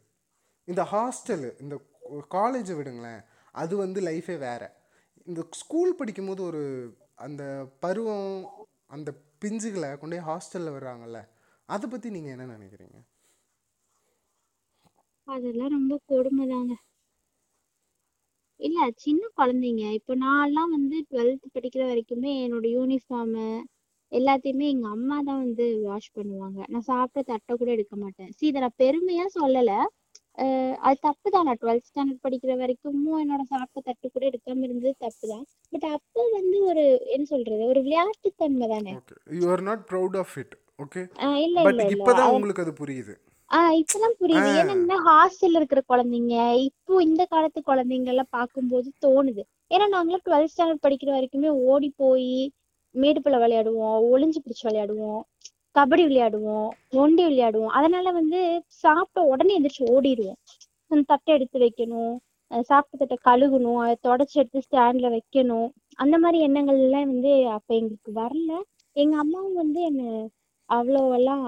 [0.64, 1.80] இந்த ஹாஸ்டலு இந்த
[2.30, 3.24] காலேஜை விடுங்களேன்.
[3.52, 4.82] அது வந்து லைஃபே வேற.
[5.24, 6.62] இந்த ஸ்கூல் படிக்கும்போது ஒரு
[7.18, 7.42] அந்த
[7.82, 8.30] பருவம்
[8.90, 9.10] அந்த
[9.42, 11.20] பிஞ்சுகளை கொண்டு போய் ஹாஸ்டலில் வர்றாங்கல்ல
[11.68, 12.98] அதை பற்றி நீங்கள் என்ன நினைக்கிறீங்க?
[15.28, 16.74] அதெல்லாம் ரொம்ப கொடுமை தாங்க
[18.60, 23.46] இல்ல சின்ன குழந்தைங்க இப்போ நான்லாம் வந்து டுவெல்த் படிக்கிற வரைக்குமே என்னோட யூனிஃபார்மு
[24.12, 26.58] எல்லாத்தையுமே எங்க அம்மா தான் வந்து வாஷ் பண்ணுவாங்க.
[26.72, 28.30] நான் சாப்பிட்ட தட்டை கூட எடுக்க மாட்டேன்.
[28.36, 29.72] சீ இதை நான் பெருமையா சொல்லல.
[30.84, 35.26] அது தப்பு தான் நான் டுவெல்த் ஸ்டாண்டர்ட் படிக்கிற வரைக்கும் என்னோட சாப்பிட்ட தட்டு கூட எடுக்காம இருந்தது தப்பு
[35.28, 38.94] தான் பட் அப்போ வந்து ஒரு என்ன சொல்றது ஒரு விளையாட்டுத்தன்மை தானே.
[39.00, 41.02] Okay you are not proud of it okay
[41.44, 43.14] இல்ல இல்ல இப்போதான் உங்களுக்கு அது புரியுது.
[43.50, 44.50] ஆஹ் இப்பதான் புரியுது.
[44.62, 46.36] ஏன்னா ஹாஸ்டல்ல இருக்கிற குழந்தைங்க
[46.68, 49.42] இப்போ இந்த காலத்து குழந்தைங்க எல்லாம் பார்க்கும்போது தோணுது.
[49.70, 52.30] ஏன்னா நாங்களாம் டுவெல்த் ஸ்டாண்டர்ட் படிக்கிற வரைக்குமே ஓடி போய்
[52.94, 55.22] மேடுப்புல விளையாடுவோம் ஒளிஞ்சு பிடிச்சு விளையாடுவோம்.
[55.74, 57.72] கபடி விளையாடுவோம் நொண்டி விளையாடுவோம்.
[57.78, 58.40] அதனால வந்து
[58.84, 60.38] சாப்பிட்ட உடனே எந்திரிச்சு ஓடிடுவோம்
[60.90, 62.14] அந்த தட்டை எடுத்து வைக்கணும்
[62.68, 65.68] சாப்பிட்ட தட்டை கழுகணும் அதை தொடச்சி எடுத்து ஸ்டாண்ட்ல வைக்கணும்.
[65.98, 68.50] அந்த மாதிரி எண்ணங்கள் எல்லாம் வந்து அப்ப எங்களுக்கு வரல.
[68.96, 70.02] எங்க அம்மாவும் வந்து என்ன
[70.68, 71.46] அவ்வளோவெல்லாம்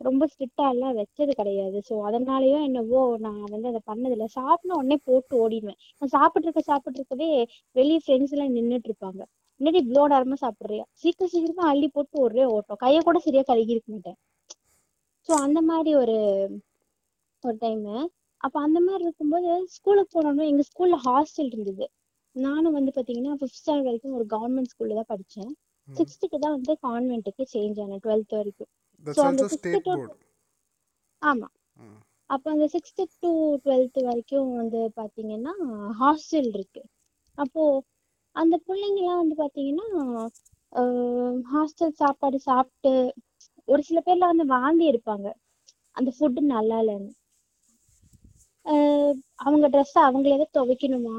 [0.00, 1.78] ரொம்ப ஸ்ட்ரிக்டா எல்லாம் வச்சது கிடையாது.
[1.88, 4.26] ஸோ அதனாலயோ என்னவோ நான் வந்து அதை பண்ணதில்ல.
[4.38, 5.78] சாப்பிட்ட உடனே போட்டு ஓடிடுவேன்.
[6.02, 7.30] நான் சாப்பிட்டு இருக்க சாப்பிட்டு இருக்கவே
[7.76, 9.20] வெளியே ஃப்ரெண்ட்ஸ் எல்லாம் நின்றுட்டு இருப்பாங்க.
[9.60, 10.84] என்னடி இவ்வளோ நேரமா சாப்பிடுறியா?
[10.94, 12.80] சீக்கிரம் சீக்கிரமா அள்ளி போட்டு ஒரே ஓட்டம்.
[12.82, 14.18] கையை கூட சரியா கழுகி இருக்க மாட்டேன்.
[15.28, 16.16] ஸோ அந்த மாதிரி ஒரு
[17.44, 17.94] ஒரு டைமு
[18.40, 21.86] அப்ப அந்த மாதிரி இருக்கும்போது ஸ்கூலுக்கு போனோம்னா எங்க ஸ்கூல்ல ஹாஸ்டல் இருந்தது.
[22.36, 25.50] நானும் வந்து பாத்தீங்கன்னா ஃபிஃப்த் ஸ்டாண்டர்ட் வரைக்கும் ஒரு கவர்மெண்ட் ஸ்கூல்ல தான் படிச்சேன்.
[25.88, 25.96] ம்.
[25.96, 28.70] சிக்ஸ்த்துக்கு தான் வந்து கான்வென்ட்டுக்கு சேஞ்ச் ஆனேன் டுவெல்த் வரைக்கும்.
[29.04, 30.24] தட்ஸ் அந்த also sixth state to board
[31.22, 31.48] ஆமா.
[32.30, 33.30] அப்போ அந்த சிக்ஸ்த்து டு
[33.64, 35.52] டுவெல்த் வரைக்கும் வந்து பாத்தீங்கன்னா
[36.00, 36.82] ஹாஸ்டல் இருக்கு.
[37.38, 37.62] அப்போ
[38.36, 39.86] அந்த பிள்ளைங்கெல்லாம் வந்து பார்த்தீங்கன்னா
[41.52, 42.92] ஹாஸ்டல் சாப்பாடு சாப்பிட்டு
[43.68, 45.28] ஒரு சில பேர்லாம் வந்து வாந்தி எடுப்பாங்க.
[45.96, 47.10] அந்த ஃபுட்டு நல்லா இல்லைன்னு.
[49.46, 51.16] அவங்க ட்ரெஸ்ஸை அவங்களே தான் துவைக்கணுமா?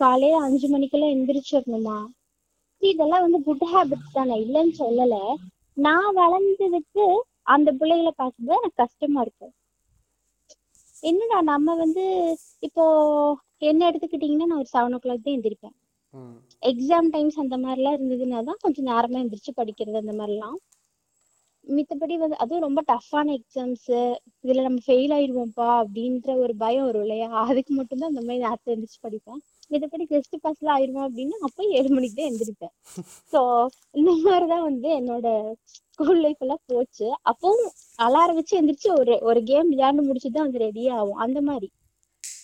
[0.00, 1.98] காலையில் அஞ்சு மணிக்கெல்லாம் எந்திரிச்சிடணுமா?
[2.82, 4.36] இதெல்லாம் வந்து குட் ஹேபிட்ஸ் தானே.
[4.44, 5.22] இல்லைன்னு சொல்லலை.
[5.86, 7.04] நான் வளர்ந்ததுக்கு
[7.54, 9.54] அந்த பிள்ளைகளை பார்க்கும்போது எனக்கு கஷ்டமா இருக்கும்
[11.02, 12.04] என்னடா நம்ம வந்து
[12.66, 12.84] இப்போ
[13.70, 15.76] என்ன எடுத்துக்கிட்டிங்கன்னா நான் ஒரு செவன் ஓ கிளாக் தான் எந்திரிப்பேன்.
[16.70, 20.58] எக்ஸாம் டைம்ஸ் அந்த மாதிரிலாம் இருந்ததுன்னா தான் கொஞ்சம் நேரமா எந்திரிச்சு படிக்கிறது அந்த மாதிரிலாம்.
[21.64, 23.88] மித்தபடி வந்து அதுவும் ரொம்ப டஃப்பான எக்ஸாம்ஸ்
[24.44, 27.28] இதுல நம்ம ஃபெயில் ஆயிடுவோம்ப்பா அப்படின்ற ஒரு பயம் வரும் இல்லையா?
[27.50, 29.40] அதுக்கு மட்டும்தான் அந்த மாதிரி நேரத்தை எந்திரிச்சு படிப்பேன்.
[29.72, 32.72] மித்தபடி டெஸ்ட் பாஸ்ல ஆயிடுவோம் அப்படின்னா அப்போ ஏழு மணிக்கு தான் எந்திரிப்பேன்.
[33.32, 33.40] ஸோ
[34.00, 35.26] இந்த மாதிரிதான் வந்து என்னோட
[35.90, 37.08] ஸ்கூல் லைஃப் எல்லாம் போச்சு.
[37.32, 37.66] அப்பவும்
[38.06, 41.20] அலாரம் வச்சு எந்திரிச்சு ஒரு ஒரு கேம் விளையாண்டு முடிச்சுட்டு தான் வந்து ரெடி ஆகும்.
[41.26, 41.68] அந்த மாதிரி.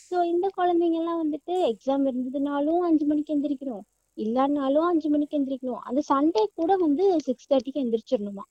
[0.07, 3.85] ஸோ இந்த குழந்தைங்க எல்லாம் வந்துட்டு எக்ஸாம் இருந்ததுனாலும் அஞ்சு மணிக்கு எந்திரிக்கணும்.
[4.19, 5.83] இல்லைன்னாலும் அஞ்சு மணிக்கு எந்திரிக்கணும்.
[5.89, 8.45] அந்த சண்டே கூட வந்து சிக்ஸ் தேர்ட்டிக்கு எந்திரிச்சிடணுமா?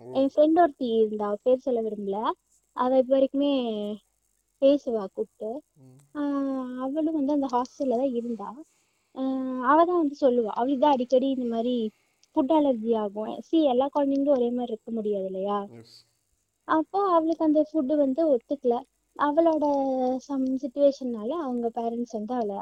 [0.00, 2.18] என் ஃப்ரெண்ட் ஒருத்தி இருந்தா பேர் சொல்ல விரும்பல.
[2.76, 3.52] அவ இப்ப வரைக்குமே
[4.62, 5.50] பேசுவா கூப்பிட்டு.
[6.84, 8.48] அவளும் வந்து அந்த ஹாஸ்டல்ல தான் இருந்தா.
[9.70, 10.50] அவ தான் வந்து சொல்லுவா.
[10.58, 11.74] அவளுக்கு தான் அடிக்கடி இந்த மாதிரி
[12.36, 13.34] ஃபுட் அலர்ஜி ஆகும்.
[13.46, 15.58] சி எல்லா குழந்தைங்களும் ஒரே மாதிரி இருக்க முடியாது இல்லையா?
[16.68, 18.74] அப்போ அவளுக்கு அந்த ஃபுட்டு வந்து ஒத்துக்கல.
[19.16, 19.64] அவளோட
[20.26, 22.58] சம் சுச்சுவேஷன்னால அவங்க பேரண்ட்ஸ் வந்து அவளை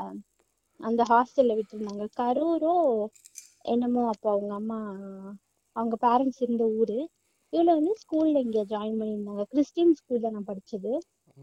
[0.81, 2.05] அந்த ஹாஸ்டல்ல விட்டுருந்தாங்க.
[2.19, 2.75] கரூரோ
[3.65, 4.79] என்னமோ அப்போ அவங்க அம்மா
[5.77, 6.99] அவங்க பேரண்ட்ஸ் இருந்த ஊரு.
[7.53, 9.45] இவளை வந்து ஸ்கூல்ல இங்க ஜாயின் பண்ணியிருந்தாங்க.
[9.53, 10.93] கிறிஸ்டியன் ஸ்கூல் தான் நான் படிச்சது.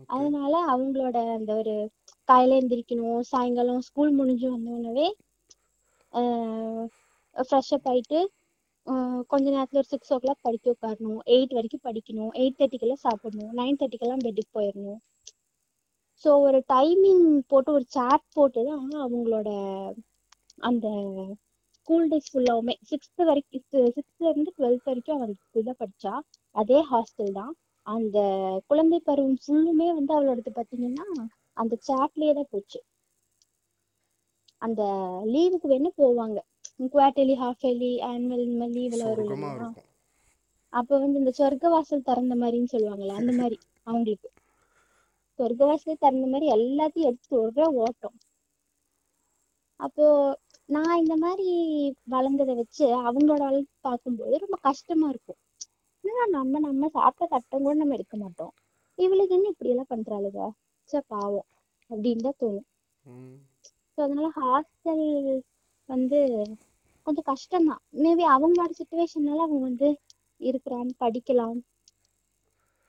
[0.10, 1.76] அதனால அவங்களோட அந்த ஒரு
[2.30, 5.08] காலையில எந்திரிக்கணும் சாயங்காலம் ஸ்கூல் முடிஞ்சு வந்தோடனே
[7.36, 8.20] ஃப்ரெஷ் அப் ஆயிட்டு
[9.32, 11.20] கொஞ்ச நேரத்துல ஒரு சிக்ஸ் ஓ கிளாக் படிக்க உட்காரணும்.
[11.34, 12.32] எயிட் வரைக்கும் படிக்கணும்.
[12.42, 13.52] எயிட் தேர்ட்டிக்கெல்லாம் சாப்பிடணும்.
[13.60, 15.00] நைன் தேர்ட்டிக்கெல்லாம் பெட்டுக்கு போயிடணும்
[16.24, 19.50] ஸோ ஒரு டைமிங் போட்டு ஒரு சாட் போட்டு தான் அவங்களோட
[20.70, 20.88] அந்த
[21.78, 23.64] ஸ்கூல் டேஸ் ஃபுல்லாவுமே சிக்ஸ்த் வரைக்கும்
[23.96, 26.14] சிக்ஸ்த்துலேருந்து டுவெல்த் வரைக்கும் அவள் ஸ்கூல் படித்தா
[26.56, 27.54] அதே ஹாஸ்டல் தான்.
[27.88, 28.18] அந்த
[28.70, 31.08] குழந்தை பருவம் ஃபுல்லுமே வந்து அவளோடது பார்த்தீங்கன்னா
[31.58, 32.80] அந்த சாட்லேயே தான் போச்சு.
[34.62, 34.82] அந்த
[35.34, 36.38] லீவுக்கு வேணும் போவாங்க.
[36.82, 39.76] Quarterly half yearly annual leave எல்லாம் வரும்
[40.74, 44.30] அப்ப வந்து இந்த சொர்க்க வாசல் திறந்த மாதிரின்னு சொல்லுவாங்கல்ல அந்த மாதிரி அவங்களுக்கு.
[45.40, 48.16] சொர்க்க வாசல் திறந்த மாதிரி எல்லாத்தையும் எடுத்து ஒரே ஓட்டம்.
[49.80, 50.06] அப்போ
[50.70, 51.48] நான் இந்த மாதிரி
[52.08, 55.40] வளர்ந்ததை வச்சு அவங்களோட வளர்ப்பு பார்க்கும்போது ரொம்ப கஷ்டமா இருக்கும்.
[56.04, 58.54] என்னடா நம்ம நம்ம சாப்பிட்ட தட்டம் கூட நம்ம எடுக்க மாட்டோம்.
[58.98, 60.40] இவளுக்கு என்ன இப்படி எல்லாம் பண்றாளுக?
[60.90, 61.48] சே பாவம்
[61.90, 62.68] அப்படின்னு தான் தோணும்.
[63.94, 65.06] ஸோ அதனால ஹாஸ்டல்
[65.90, 66.20] வந்து
[67.08, 67.82] கொஞ்சம் கஷ்டம்தான்.
[68.04, 69.90] மேபி அவங்களோட சுச்சுவேஷன்னால அவங்க வந்து
[70.42, 71.60] இருக்கலாம் படிக்கலாம்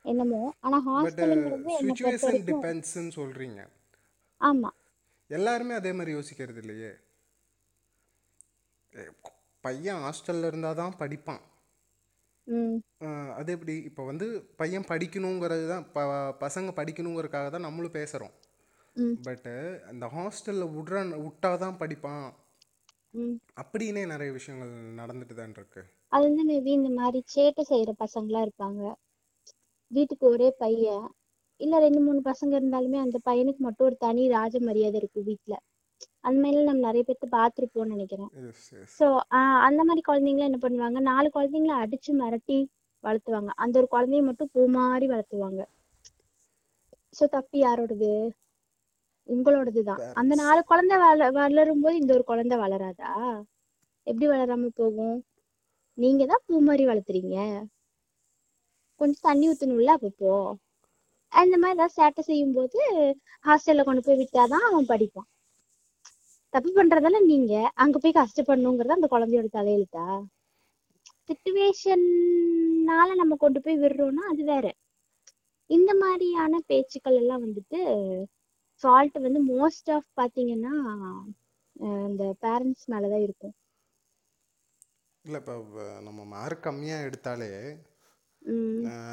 [0.04, 0.40] என்னமோ.
[0.66, 3.60] ஆனா ஹாஸ்டல்ங்கிறது சுச்சுவேஷன் வரைக்கும் டிபெண்ட்ஸ்ன்னு சொல்கிறீங்க
[4.40, 4.70] ஆமா.
[5.30, 6.92] எல்லாருமே அதே மாதிரி யோசிக்கிறது இல்லையே?
[9.64, 11.42] பையன் ஹாஸ்டலில் இருந்தால் தான் படிப்பான்.
[13.38, 13.74] அது எப்படி?
[13.88, 14.26] இப்போ வந்து
[14.60, 16.00] பையன் படிக்கணுங்கிறது தான் ப
[16.42, 18.34] பசங்க படிக்கணுங்கிறதுக்காக தான் நம்மளும் பேசுகிறோம்
[19.26, 19.54] பட்டு
[19.90, 20.96] அந்த ஹாஸ்டலில் விட்ற
[21.26, 22.26] விட்டா தான் படிப்பான்.
[23.14, 23.34] ம்.
[23.54, 24.70] அப்படின்னே நிறைய விஷயங்கள்
[25.00, 25.82] நடந்துட்டு தான் இருக்கு.
[26.12, 28.82] அது வந்து மேபி இந்த மாதிரி சேட்டை செய்யற பசங்களா இருப்பாங்க.
[29.90, 31.06] வீட்டுக்கு ஒரே பையன்.
[31.60, 35.54] இல்ல ரெண்டு மூணு பசங்க இருந்தாலுமே அந்த பையனுக்கு மட்டும் ஒரு தனி ராஜ மரியாதை இருக்கும் வீட்ல.
[36.20, 38.30] அந்த மாதிரி நம்ம நிறைய பேர்த்த பார்த்திருப்போம்னு நினைக்கிறேன்.
[38.48, 39.06] எஸ் எஸ் ஸோ
[39.68, 41.00] அந்த மாதிரி குழந்தைங்கள என்ன பண்ணுவாங்க?
[41.00, 42.58] நாலு குழந்தைங்கள அடிச்சு மிரட்டி
[43.04, 43.50] வளர்த்துவாங்க.
[43.56, 45.62] அந்த ஒரு குழந்தைய மட்டும் பூ மாதிரி வளர்த்துவாங்க.
[47.14, 48.10] ஸோ தப்பு யாரோடது?
[49.28, 53.10] உங்களோடது தான் அந்த நாலு குழந்தை வள வளரும் போது இந்த ஒரு குழந்தை வளராதா?
[54.06, 55.16] எப்படி வளராம போகும்?
[55.98, 57.36] நீங்க தான் பூ மாதிரி வளர்த்துறீங்க.
[59.00, 60.32] கொஞ்சம் தண்ணி ஊத்தணும்ல அப்பப்போ
[61.32, 62.80] அந்த மாதிரி ஏதாவது சேட்டை செய்யும் போது
[63.44, 65.28] ஹாஸ்டல்ல கொண்டு போய் விட்டாதான் அவன் படிப்பான்.
[66.54, 67.52] தப்பு பண்றதெல்லாம் நீங்க?
[67.74, 70.06] அங்க போய் கஷ்டப்படணுங்கிறது அந்த குழந்தையோட தலையெழுத்தா?
[71.28, 74.66] சுச்சுவேஷன்னால நம்ம கொண்டு போய் விடுறோம்னா அது வேற.
[75.70, 77.80] இந்த மாதிரியான பேச்சுக்கள் எல்லாம் வந்துட்டு
[78.82, 80.74] ஃபால்ட் வந்து மோஸ்ட் ஆஃப் பாத்தீங்கன்னா
[81.76, 83.54] அஹ் இந்த பேரண்ட்ஸ் மேலதான் இருக்கும்.
[85.24, 85.54] இல்லை இப்போ
[86.00, 87.50] நம்ம மார்க் கம்மியாக எடுத்தாலே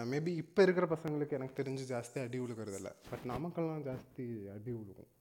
[0.06, 2.80] மேபி இப்போ இருக்கிற பசங்களுக்கு எனக்கு தெரிஞ்சு ஜாஸ்தி அடி விழுகிறது
[3.10, 5.12] பட் நமக்கெல்லாம் ஜாஸ்தி அடி விழுகும்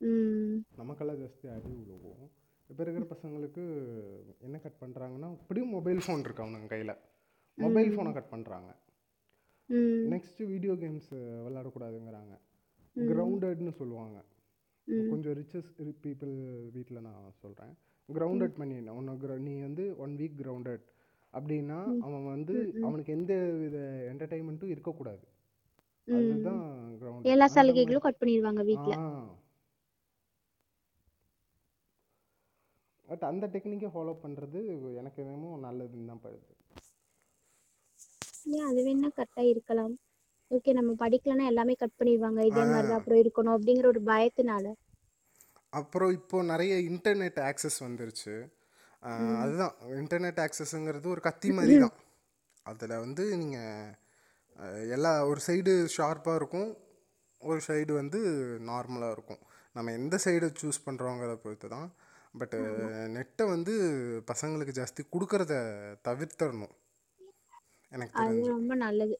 [0.00, 2.26] உம் நமக்கெல்லாம் ஜாஸ்தி அடி விழுகும்
[2.70, 3.62] இப்போ இருக்கிற பசங்களுக்கு
[4.40, 6.94] என்ன கட் பண்ணுறாங்கன்னா இப்படியும் மொபைல் ஃபோன் இருக்கு அவனுங்க கையில்.
[7.58, 8.70] மொபைல் ஃபோனை கட் பண்ணுறாங்க
[10.08, 11.10] நெக்ஸ்ட்டு வீடியோ கேம்ஸ்
[11.46, 12.34] விளாடக்கூடாதுங்கிறாங்க
[12.96, 14.24] கிரவுண்டட்னு சொல்லுவாங்க.
[15.10, 17.76] கொஞ்சம் ரிச்சஸ் பீப்புள் வீட்டில் நான் சொல்கிறேன்
[18.12, 20.80] கிரவுண்டட் பண்ணி உன்னை gr- நீ வந்து ஒன் வீக் கிரவுண்டட்
[21.32, 21.98] அப்படின்னா.
[21.98, 22.74] அவன் வந்து.
[22.82, 23.78] அவனுக்கு எந்த வித
[24.12, 25.28] என்டர்டைன்மெண்ட்டும் இருக்கக்கூடாது.
[26.06, 28.96] அதுதான் கிரவுண்ட் எல்லா சலுகைகளும் கட் பண்ணிடுவாங்க வீட்ல.
[28.96, 29.28] ஆ.
[33.06, 36.58] பட் அந்த டெக்னிக்கை ஃபாலோ பண்ணுறது எனக்கு என்னமோ நல்லதுன்னு தான் படுது.
[38.66, 39.98] அது வேணா கரெக்டா இருக்கலாம்.
[40.56, 42.40] ஓகே நம்ம படிக்கலன்னா எல்லாமே கட் பண்ணிடுவாங்க.
[42.50, 44.66] இதே மாதிரி தான் அப்புறம் இருக்கணும் அப்படிங்கிற ஒரு பயத்தினால.
[45.80, 48.34] அப்புறம் இப்போ நிறைய இன்டர்நெட் ஆக்சஸ் வந்துருச்சு.
[49.42, 49.74] அதுதான்.
[50.00, 51.96] இன்டர்நெட் ஆக்சஸ்ங்கிறது ஒரு கத்தி மாதிரி தான்
[52.70, 56.70] அதில் வந்து நீங்கள் எல்லா ஒரு சைடு ஷார்ப்பாக இருக்கும்.
[57.40, 58.18] ஒரு சைடு வந்து
[58.70, 59.42] நார்மலாக இருக்கும்.
[59.76, 61.88] நம்ம எந்த சைடு சூஸ் பண்ணுறோங்கிறத பொறுத்து தான்
[62.40, 62.58] பட்டு
[63.16, 63.72] நெட்டை வந்து
[64.30, 65.54] பசங்களுக்கு ஜாஸ்தி கொடுக்கறத
[66.08, 66.74] தவிர்த்தரணும்.
[67.92, 68.24] எனக்கு
[68.56, 69.16] ரொம்ப நல்லது.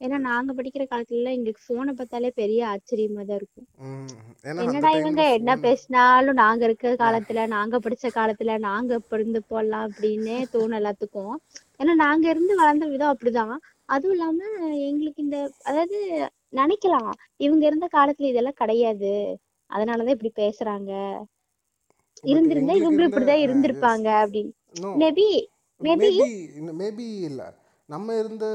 [0.00, 3.66] ஏன்னா நாங்க படிக்கிற காலத்துல எங்களுக்கு போனை பார்த்தாலே பெரிய ஆச்சரியமா தான் இருக்கும்.
[4.50, 10.78] என்னடா இவங்க என்ன பேசினாலும் நாங்க இருக்கிற காலத்துல நாங்க படிச்ச காலத்துல நாங்க இருந்து போடலாம் அப்படின்னே தோணும்
[10.80, 11.34] எல்லாத்துக்கும்.
[11.80, 13.54] ஏன்னா நாங்க இருந்து வளர்ந்த விதம் அப்படிதான்.
[13.94, 14.40] அதுவும் இல்லாம
[14.90, 15.98] எங்களுக்கு இந்த அதாவது
[16.52, 17.12] நினைக்கலாம்
[17.46, 19.14] இவங்க இருந்த காலத்துல இதெல்லாம் கிடையாது.
[19.70, 20.92] அதனாலதான் இப்படி பேசுறாங்க.
[22.24, 24.52] இருந்திருந்தா இவங்களும் இப்படிதான் இருந்திருப்பாங்க அப்படின்னு.
[25.02, 25.28] மேபி
[25.80, 26.08] மேபி
[26.80, 27.48] மேபி இல்லை.
[27.90, 28.46] நம்ம இருந்த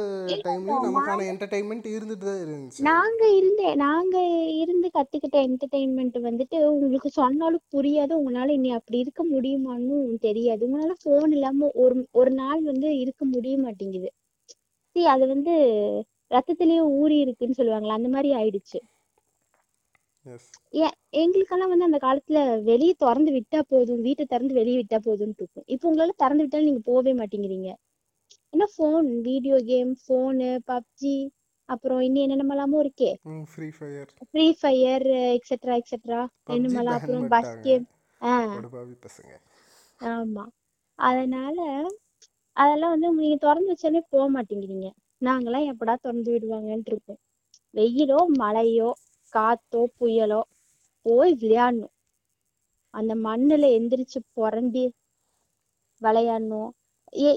[0.46, 2.82] டைம்லேயும் நமக்கான என்டர்டைன்மெண்ட் இருந்துட்டு தான் இருந்துச்சு.
[2.88, 4.16] நாங்க இருந்த நாங்க
[4.62, 8.14] இருந்து கத்துக்கிட்ட என்டர்டெயின்மெண்ட் வந்துட்டு உங்களுக்கு சொன்னாலும் புரியாது.
[8.20, 10.62] உங்களால இனி அப்படி இருக்க முடியுமான்னு தெரியாது.
[10.68, 14.10] உங்களால போன் இல்லாம ஒரு ஒரு நாள் வந்து இருக்க முடிய மாட்டேங்குது.
[14.96, 15.54] see அது வந்து
[16.32, 18.80] ரத்தத்திலேயே ஊறி இருக்குன்னு சொல்லுவாங்கல்ல அந்த மாதிரி ஆயிடுச்சு.
[21.22, 25.68] எங்களுக்கெல்லாம் வந்து அந்த காலத்துல வெளியே திறந்து விட்டா போதும் வீட்டை திறந்து வெளியே விட்டா போதும்னு இருக்கும்.
[25.74, 27.70] இப்போ உங்களால திறந்து விட்டாலும் நீங்க போகவே மாட்டேங்கிறீங்க.
[28.56, 31.16] ஏன்னா phone video game phone PUBG
[31.70, 33.12] அப்புறம் இன்னும் என்னென்னமெல்லாமோ இருக்கே.
[33.48, 35.06] Free fire free fire
[35.38, 37.86] etcetera etcetera PUBG என்னமெல்லாம் அப்புறம் பஸ் கேம்
[40.00, 40.44] ஆமா.
[41.00, 41.58] அதனால
[42.58, 44.88] அதெல்லாம் வந்து நீங்க திறந்து வச்சாலே போக மாட்டேங்கிறீங்க.
[45.22, 47.20] நாங்கெல்லாம் எப்படா திறந்து விடுவாங்கன்ட்டு இருக்கோம்.
[47.74, 48.90] வெயிலோ மழையோ
[49.34, 50.42] காத்தோ புயலோ
[51.06, 51.94] போய் விளையாடணும்.
[52.94, 54.86] அந்த மண்ணுல எந்திரிச்சு புரண்டி
[56.02, 56.72] விளையாடணும்.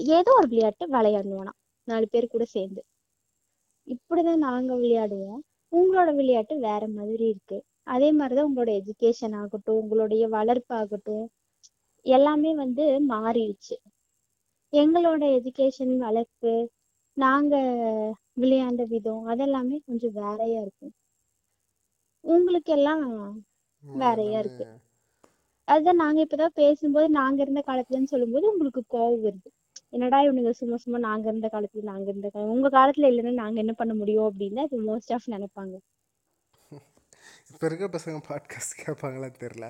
[0.09, 1.53] ஏதோ ஒரு விளையாட்டு விளையாடணும் ஆனா
[1.87, 2.81] நாலு பேர் கூட சேர்ந்து.
[3.87, 5.39] இப்படிதான் நாங்க விளையாடுவோம்.
[5.71, 7.57] உங்களோட விளையாட்டு வேற மாதிரி இருக்கு.
[7.87, 11.25] அதே மாதிரிதான் உங்களோட எஜுகேஷன் ஆகட்டும் உங்களுடைய வளர்ப்பு ஆகட்டும்
[12.05, 13.75] எல்லாமே வந்து மாறிடுச்சு.
[14.73, 16.53] எங்களோட எஜுகேஷன் வளர்ப்பு
[17.17, 17.55] நாங்க
[18.37, 20.93] விளையாண்ட விதம் அதெல்லாமே கொஞ்சம் வேறையா இருக்கும்
[22.23, 23.03] உங்களுக்கு எல்லாம்
[23.83, 24.65] வேறையா இருக்கு.
[25.67, 29.49] அதுதான் நாங்க இப்பதான் பேசும்போது நாங்க இருந்த காலத்துலன்னு சொல்லும்போது உங்களுக்கு கோவம் வருது.
[29.93, 33.73] என்னடா இவனுங்க சும்மா சும்மா நாங்க இருந்த காலத்துல நாங்க இருந்த காலம் உங்க காலத்துல இல்லைன்னா நாங்க என்ன
[33.73, 35.75] பண்ண முடியும் அப்படின்னு அது மோஸ்ட் ஆஃப் நினைப்பாங்க.
[37.51, 39.67] இப்போ இருக்க பசங்க பாட்காஸ்ட் கேட்பாங்களான்னு தெரில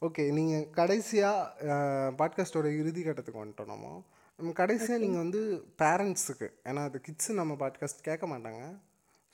[0.00, 1.76] ஓகே நீங்கள் கடைசியாக
[2.20, 4.04] பாட்காஸ்டோட இறுதி கட்டத்துக்கு வந்துட்டோம் நம்ம
[4.38, 5.40] நம்ம கடைசியாக நீங்கள் வந்து
[5.78, 8.62] பேரண்ட்ஸுக்கு ஏன்னா அது கிட்ஸு நம்ம பாட்காஸ்ட் கேட்க மாட்டாங்க.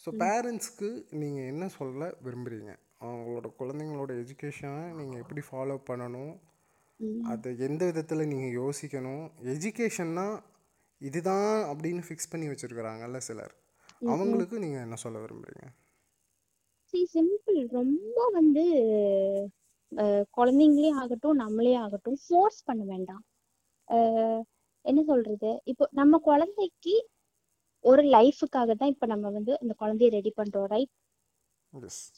[0.04, 6.34] ஸோ பேரண்ட்ஸ்க்கு நீங்கள் என்ன சொல்ல விரும்புகிறீங்க அவங்களோட குழந்தைங்களோட எஜுகேஷனை நீங்கள் எப்படி ஃபாலோ பண்ணணும்.
[7.32, 9.24] அது எந்த விதத்தில் நீங்கள் யோசிக்கணும்?
[9.54, 10.26] எஜுகேஷன்னா
[11.00, 13.54] இதுதான் அப்படின்னு ஃபிக்ஸ் பண்ணி வச்சுருக்குறாங்கல்ல சிலர்.
[14.12, 15.66] அவங்களுக்கு நீங்கள் என்ன சொல்ல விரும்புகிறீங்க
[16.90, 18.64] சரி சிம்பிள் ரொம்ப வந்து
[20.38, 23.22] குழந்தைங்களே ஆகட்டும் நம்மளே ஆகட்டும் ஃபோர்ஸ் பண்ண வேண்டாம்.
[24.84, 25.50] என்ன சொல்றது?
[25.70, 26.94] இப்போ நம்ம குழந்தைக்கு
[27.84, 30.92] ஒரு லைஃபுக்காக தான் இப்போ நம்ம வந்து அந்த குழந்தைய ரெடி பண்றோம் ரைட்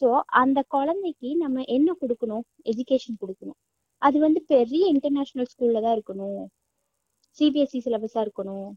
[0.00, 0.08] ஸோ
[0.42, 2.44] அந்த குழந்தைக்கு நம்ம என்ன கொடுக்கணும்?
[2.72, 3.58] எஜுகேஷன் கொடுக்கணும்.
[4.02, 6.42] அது வந்து பெரிய இன்டர்நேஷ்னல் ஸ்கூல்ல தான் இருக்கணும்.
[7.38, 8.68] சிபிஎஸ்சி சிலபஸா இருக்கணும்.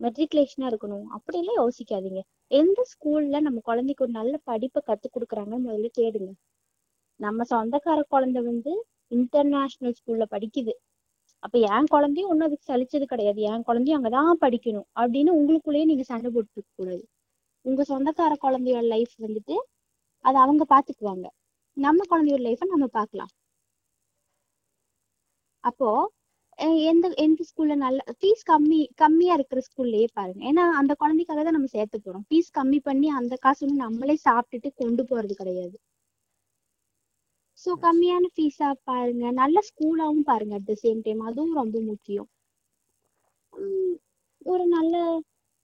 [0.00, 1.04] மெட்ரிகுலேஷனா இருக்கணும்.
[1.16, 2.20] அப்படிலாம் யோசிக்காதீங்க.
[2.50, 6.30] எந்த ஸ்கூல்ல நம்ம குழந்தைக்கு ஒரு நல்ல படிப்பை கத்து கொடுக்குறாங்கன்னு முதல்ல தேடுங்க.
[7.20, 8.72] நம்ம சொந்தக்கார குழந்தை வந்து
[9.10, 10.72] இன்டர்நேஷ்னல் ஸ்கூல்ல படிக்குது.
[11.38, 13.40] அப்ப என் குழந்தையும் ஒன்றும் அதுக்கு சலிச்சது கிடையாது.
[13.40, 17.04] என் குழந்தையும் அங்கதான் படிக்கணும் அப்படின்னு உங்களுக்குள்ளேயே நீங்க சண்டை போட்டுக்க கூடாது
[17.64, 19.56] உங்க சொந்தக்கார குழந்தையோட லைஃப் வந்துட்டு
[20.24, 21.26] அது அவங்க பாத்துக்குவாங்க
[21.76, 23.30] நம்ம குழந்தையோட லைஃபை நம்ம பார்க்கலாம்.
[25.64, 25.88] அப்போ
[26.90, 30.40] எந்த எந்த ஸ்கூல்ல நல்ல ஃபீஸ் கம்மி கம்மியா இருக்கிற ஸ்கூல்லயே பாருங்க.
[30.50, 34.70] ஏன்னா அந்த குழந்தைக்காக தான் நம்ம சேர்த்து போறோம் ஃபீஸ் கம்மி பண்ணி அந்த காசு வந்து நம்மளே சாப்பிட்டுட்டு
[34.82, 35.76] கொண்டு போறது கிடையாது.
[37.58, 39.24] ஸோ கம்மியான ஃபீஸா பாருங்க.
[39.40, 42.28] நல்ல ஸ்கூலாவும் பாருங்க அட் த சேம் டைம் அதுவும் ரொம்ப முக்கியம்.
[44.46, 44.94] ஒரு நல்ல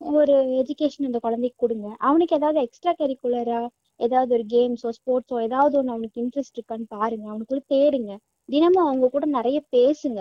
[0.01, 1.89] ஒரு எஜுகேஷன் அந்த குழந்தைக்கு கொடுங்க.
[2.09, 3.61] அவனுக்கு ஏதாவது எக்ஸ்ட்ரா கரிக்குலரா
[4.01, 7.25] ஏதாவது ஒரு கேம்ஸோ ஸ்போர்ட்ஸோ ஏதாவது ஒன்று அவனுக்கு இன்ட்ரெஸ்ட் இருக்கான்னு பாருங்க.
[7.33, 8.13] அவனுக்குள்ள தேடுங்க.
[8.49, 10.21] தினமும் அவங்க கூட நிறைய பேசுங்க.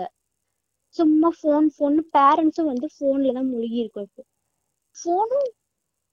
[0.94, 4.22] சும்மா ஃபோன் ஃபோன் பேரண்ட்ஸும் வந்து ஃபோன்ல தான் முழுகி இருக்கும் இப்போ.
[4.96, 5.48] ஃபோனும்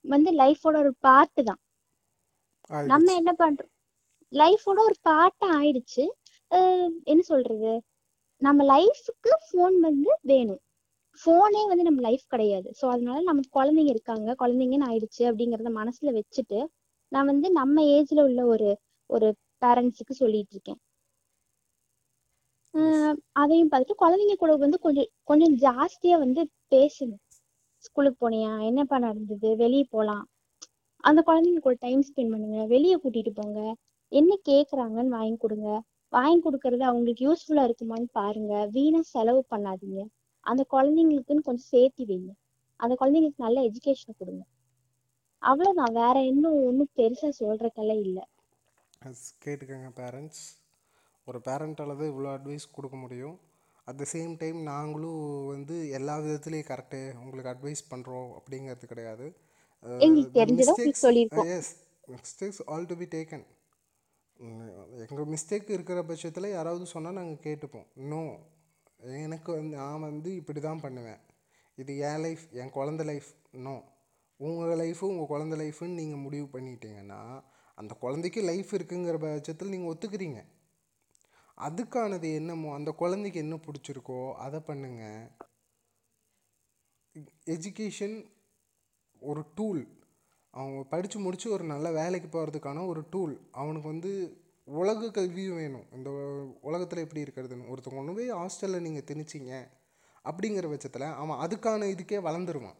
[0.05, 1.61] வந்து லைஃபோட ஒரு பார்ட்டு தான்.
[2.91, 3.71] நம்ம என்ன பண்றோம்?
[4.31, 6.03] லைஃபோட ஒரு பார்ட்டா ஆயிடுச்சு.
[7.11, 7.71] என்ன சொல்றது?
[8.41, 10.61] நம்ம லைஃப்க்கு ஃபோன் வந்து வேணும்.
[11.21, 12.69] ஃபோனே வந்து நம்ம லைஃப் கிடையாது.
[12.79, 14.29] ஸோ அதனால நமக்கு குழந்தைங்க இருக்காங்க.
[14.41, 16.59] குழந்தைங்கன்னு ஆயிடுச்சு அப்படிங்கிறத மனசுல வச்சுட்டு
[17.11, 18.69] நான் வந்து நம்ம ஏஜ்ல உள்ள ஒரு
[19.09, 19.27] ஒரு
[19.61, 20.79] பேரண்ட்ஸுக்கு சொல்லிட்டு இருக்கேன்.
[23.41, 26.41] அதையும் பார்த்துட்டு குழந்தைங்க கூட வந்து கொஞ்சம் கொஞ்சம் ஜாஸ்தியா வந்து
[26.73, 27.15] பேசுங்க.
[27.85, 30.23] ஸ்கூலுக்கு போனியா என்னப்பா நடந்தது வெளியே போலாம்.
[31.03, 32.59] அந்த குழந்தைங்க கூட டைம் ஸ்பெண்ட் பண்ணுங்க.
[32.65, 33.59] வெளியே கூட்டிட்டு போங்க.
[34.11, 35.69] என்ன கேக்குறாங்கன்னு வாங்கி கொடுங்க.
[36.13, 38.53] வாங்கி கொடுக்கறது அவங்களுக்கு யூஸ்ஃபுல்லா இருக்குமான்னு பாருங்க.
[38.75, 40.01] வீணா செலவு பண்ணாதீங்க.
[40.45, 42.31] அந்த குழந்தைங்களுக்குன்னு கொஞ்சம் சேர்த்தி வைங்க.
[42.79, 44.43] அந்த குழந்தைங்களுக்கு நல்ல எஜுகேஷன் கொடுங்க.
[45.41, 45.93] அவ்வளவுதான்.
[46.01, 48.19] வேற இன்னும் ஒன்றும் பெருசா சொல்றதுக்கெல்லாம் இல்ல.
[49.43, 50.43] கேட்டுக்கோங்க பேரண்ட்ஸ்
[51.27, 53.35] ஒரு பேரண்ட்டால் தான் இவ்வளோ அட்வைஸ் கொடுக்க முடியும்.
[53.87, 59.25] அட் த சேம் டைம் நாங்களும் வந்து எல்லா விதத்துலேயும் கரெக்டு உங்களுக்கு அட்வைஸ் பண்ணுறோம் அப்படிங்கிறது கிடையாது.
[61.55, 61.71] Yes
[62.13, 63.45] mistakes all to be taken
[65.05, 67.87] எங்கள் மிஸ்டேக் இருக்கிற பட்சத்தில் யாராவது சொன்னால் நாங்கள் கேட்டுப்போம்.
[68.11, 68.23] நோ
[69.25, 71.21] எனக்கு வந்து நான் வந்து இப்படி தான் பண்ணுவேன்.
[71.81, 73.29] இது என் லைஃப் என் குழந்த லைஃப்
[73.65, 73.75] நோ
[74.39, 77.21] உங்கள் லைஃபு உங்கள் குழந்த லைஃப்னு நீங்கள் முடிவு பண்ணிட்டீங்கன்னா
[77.77, 80.41] அந்த குழந்தைக்கு லைஃப் இருக்குங்கிற பட்சத்தில் நீங்கள் ஒத்துக்கிறீங்க.
[81.67, 85.03] அதுக்கானது என்னமோ அந்த குழந்தைக்கு என்ன பிடிச்சிருக்கோ அதை பண்ணுங்க.
[87.45, 88.15] எஜுகேஷன்
[89.19, 89.81] ஒரு டூல்
[90.49, 94.11] அவங்க படித்து முடித்து ஒரு நல்ல வேலைக்கு போகிறதுக்கான ஒரு டூல் அவனுக்கு வந்து
[94.63, 95.85] உலக கல்வியும் வேணும்.
[95.91, 96.09] இந்த
[96.61, 97.69] உலகத்தில் எப்படி இருக்கிறதுன்னு.
[97.71, 99.53] ஒருத்தவங்க ஒன்று போய் ஹாஸ்டலில் நீங்கள் திணிச்சிங்க
[100.25, 102.79] அப்படிங்கிற பட்சத்தில் அவன் அதுக்கான இதுக்கே வளர்ந்துருவான்.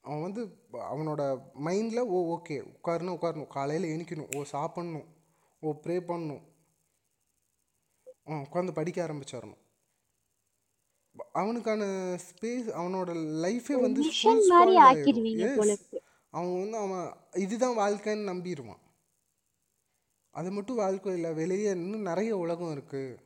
[0.00, 1.22] அவன் வந்து அவனோட
[1.64, 3.46] மைண்டில் ஓ ஓகே உட்காரணும் உட்காரணும்.
[3.46, 5.08] காலையில் எணிக்கணும் ஓ சாப்பிட்ணும்.
[5.60, 6.42] ஓ ப்ரே பண்ணணும்.
[8.34, 9.58] உட்காந்து படிக்க ஆரம்பிச்சிடணும்
[11.32, 13.10] அவனுக்கான ஸ்பேஸ் அவனோட
[13.44, 14.02] லைஃபே வந்து
[16.30, 18.82] அவன் வந்து அவன் இதுதான் வாழ்க்கைன்னு நம்பிடுவான்.
[20.30, 23.16] அது மட்டும் வாழ்க்கை இல்லை வெளியே இன்னும் நிறைய உலகம் இருக்குது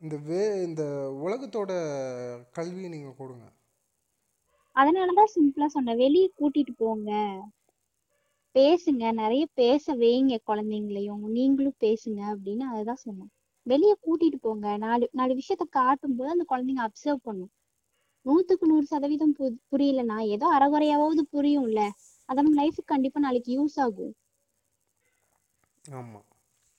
[0.00, 0.82] இந்த வே இந்த
[1.24, 1.72] உலகத்தோட
[2.52, 3.44] கல்வியை நீங்கள் கொடுங்க.
[4.74, 5.96] அதனாலதான் சிம்பிளா சொன்னேன்.
[5.96, 7.40] வெளியே கூட்டிட்டு போங்க.
[8.54, 9.12] பேசுங்க.
[9.12, 11.18] நிறைய பேச வைங்க குழந்தைங்களையும்.
[11.18, 13.30] நீங்களும் பேசுங்க அப்படின்னு அதுதான் சொன்னேன்.
[13.68, 14.76] வெளியே கூட்டிட்டு போங்க.
[14.76, 17.50] நாலு நாலு விஷயத்த காட்டும் போது அந்த குழந்தைங்க அப்சர்வ் பண்ணும்.
[18.24, 21.90] நூத்துக்கு நூறு சதவீதம் பு- புரியலனா ஏதோ அறகுறையாவது புரியும்ல.
[22.24, 24.14] அது நம்ம லைஃபுக்கு கண்டிப்பா நாளைக்கு யூஸ் ஆகும்.
[25.92, 26.24] ஆமாம்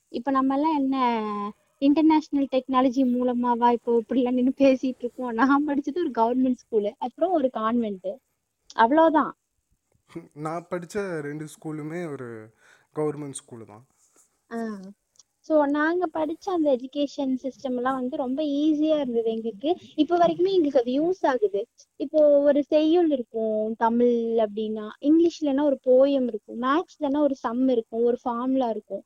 [0.10, 5.32] இப்ப நம்ம எல்லாம் என்ன இன்டர்நேஷனல் டெக்னாலஜி மூலமாவா இப்போ இப்படிலாம் நின்னு பேசிட்டு இருக்கோம்.
[5.32, 8.15] நான் படிச்சது ஒரு கவர்மெண்ட் ஸ்கூலு அப்புறம் ஒரு கான்வென்ட்
[8.73, 9.36] அவ்வளவுதான்.
[10.34, 12.54] நான் படித்த ரெண்டு ஸ்கூலுமே ஒரு
[12.95, 13.86] கவர்மெண்ட் ஸ்கூலு தான்.
[15.49, 19.69] ஸோ நாங்கள் படிச்ச அந்த எஜுகேஷன் சிஸ்டம் எல்லாம் வந்து ரொம்ப ஈஸியா இருந்தது எங்களுக்கு.
[19.97, 21.62] இப்போ வரைக்குமே எங்களுக்கு அது யூஸ் ஆகுது.
[21.99, 24.13] இப்போ ஒரு செய்யுள் இருக்கும் தமிழ்
[24.45, 29.03] அப்படின்னா இங்கிலீஷ்லன்னா ஒரு போயம் இருக்கும் மேக்ஸ்லன்னா ஒரு சம் இருக்கும் ஒரு ஃபார்முலா இருக்கும்.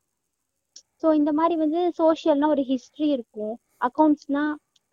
[1.04, 3.56] ஸோ இந்த மாதிரி வந்து சோஷியல்னா ஒரு ஹிஸ்ட்ரி இருக்கும்.
[3.88, 4.44] அக்கௌண்ட்ஸ்னா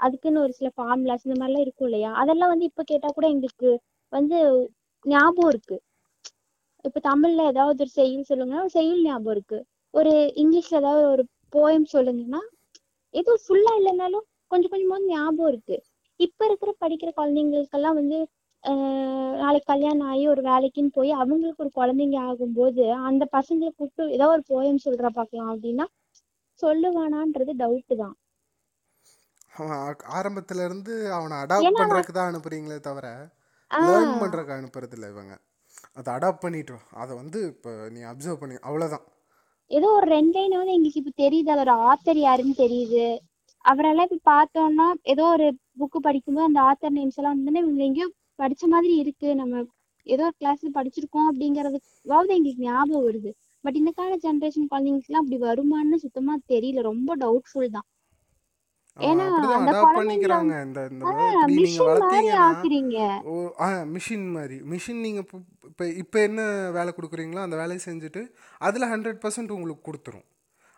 [0.00, 2.12] அதுக்குன்னு ஒரு சில ஃபார்முலாஸ் இந்த மாதிரிலாம் இருக்கும் இல்லையா?
[2.22, 3.70] அதெல்லாம் வந்து இப்போ கேட்டா கூட எங்களுக்கு
[4.12, 4.38] வந்து
[5.04, 5.76] ஞாபகம் இருக்கு.
[6.84, 9.58] இப்போ தமிழ்ல ஏதாவது ஒரு செய்யுள் சொல்லுங்கன்னா ஒரு செய்யுள் ஞாபகம் இருக்கு.
[9.94, 12.40] ஒரு இங்கிலீஷ்ல ஏதாவது ஒரு போயம் சொல்லுங்கன்னா
[13.14, 15.76] ஏதோ ஃபுல்லா இல்லைனாலும் கொஞ்சம் கொஞ்சமா ஞாபகம் இருக்கு.
[16.20, 18.18] இப்ப இருக்கிற படிக்கிற குழந்தைங்களுக்கெல்லாம் வந்து
[19.42, 24.42] நாளைக்கு கல்யாணம் ஆகி ஒரு வேலைக்குன்னு போய் அவங்களுக்கு ஒரு குழந்தைங்க ஆகும்போது அந்த பசங்களை கூப்பிட்டு ஏதோ ஒரு
[24.52, 25.86] போயம் சொல்ற பார்க்கலாம் அப்படின்னா
[26.62, 28.16] சொல்லுவானான்றது டவுட் தான்.
[30.18, 33.06] ஆரம்பத்துல இருந்து அவனை அடாப்ட் ஏன்னா பண்ணுறதுக்கு தான் அனுப்புறீங்களே தவிர
[33.70, 35.34] லேர்ன் பண்ணுறதுக்கு அனுப்புறது இல்லை இவங்க.
[35.98, 36.76] அதை அடாப்ட் பண்ணிட்டு.
[37.02, 38.56] அதை வந்து இப்போ நீ அப்சர்வ் பண்ணி.
[38.68, 39.06] அவ்வளோதான்
[39.70, 41.50] ஏதோ ஒரு ரெண்டு லைனாவது எங்களுக்கு இப்ப தெரியுது.
[41.54, 43.04] அதோட ஆத்தர் யாருன்னு தெரியுது.
[43.64, 45.46] அவரெல்லாம் இப்ப பார்த்தோம்னா ஏதோ ஒரு
[45.80, 48.08] புக்கு படிக்கும்போது அந்த ஆத்தர் நேம்ஸ் எல்லாம் வந்து இவங்க எங்கேயோ
[48.42, 49.28] படிச்ச மாதிரி இருக்கு.
[49.40, 49.62] நம்ம
[50.06, 53.30] ஏதோ ஒரு கிளாஸ்ல படிச்சிருக்கோம் அப்படிங்கறதுக்காவது எங்களுக்கு ஞாபகம் வருது.
[53.64, 56.82] பட் இந்த கால ஜென்ரேஷன் குழந்தைங்களுக்குலாம் அப்படி வருமான்னு சுத்தமா தெரியல.
[56.90, 57.86] ரொம்ப டவுட்ஃபுல் தான்.
[59.08, 59.24] ஏன்னா
[59.56, 59.72] அந்த
[61.00, 62.96] நீங்கள் மிஷின் மாதிரி ஆக்குறீங்க.
[63.94, 64.56] மிஷின் மாதிரி.
[64.72, 65.26] மிஷின் நீங்கள்
[65.80, 66.40] இப்போ இப்போ என்ன
[66.74, 68.22] வேலை கொடுக்குறீங்களோ அந்த வேலையை செஞ்சுட்டு
[68.66, 70.24] அதில் ஹண்ட்ரட் பர்சன்ட் உங்களுக்கு கொடுத்துரும்.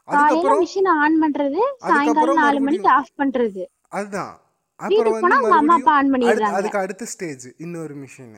[0.08, 3.62] காலையில அதுக்கப்புறம் மிஷின் ஆன் பண்றது சாயங்காலம் நாலு மணிக்கு ஆஃப் பண்றது.
[3.98, 4.34] அதுதான்.
[4.80, 8.32] அப்புறம் வந்து அதுக்கு அடுத்த ஸ்டேஜ் இன்னொரு மிஷின்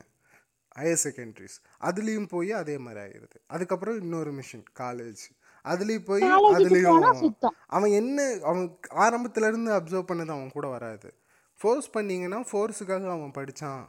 [0.79, 1.57] ஹையர் செகண்டரிஸ்
[1.89, 3.37] அதுலேயும் போய் அதே மாதிரி ஆயிடுது.
[3.55, 5.23] அதுக்கப்புறம் இன்னொரு மிஷின் காலேஜ்
[5.65, 6.25] அதுலேயும் போய்
[6.57, 7.45] அதுலேயும்
[7.77, 8.65] அவன் என்ன அவன்
[9.05, 11.11] ஆரம்பத்துல இருந்து அப்சர்வ் பண்ணது அவன் கூட வராது.
[11.59, 13.83] ஃபோர்ஸ் பண்ணீங்கன்னா ஃபோர்ஸுக்காக அவன் படிச்சான்.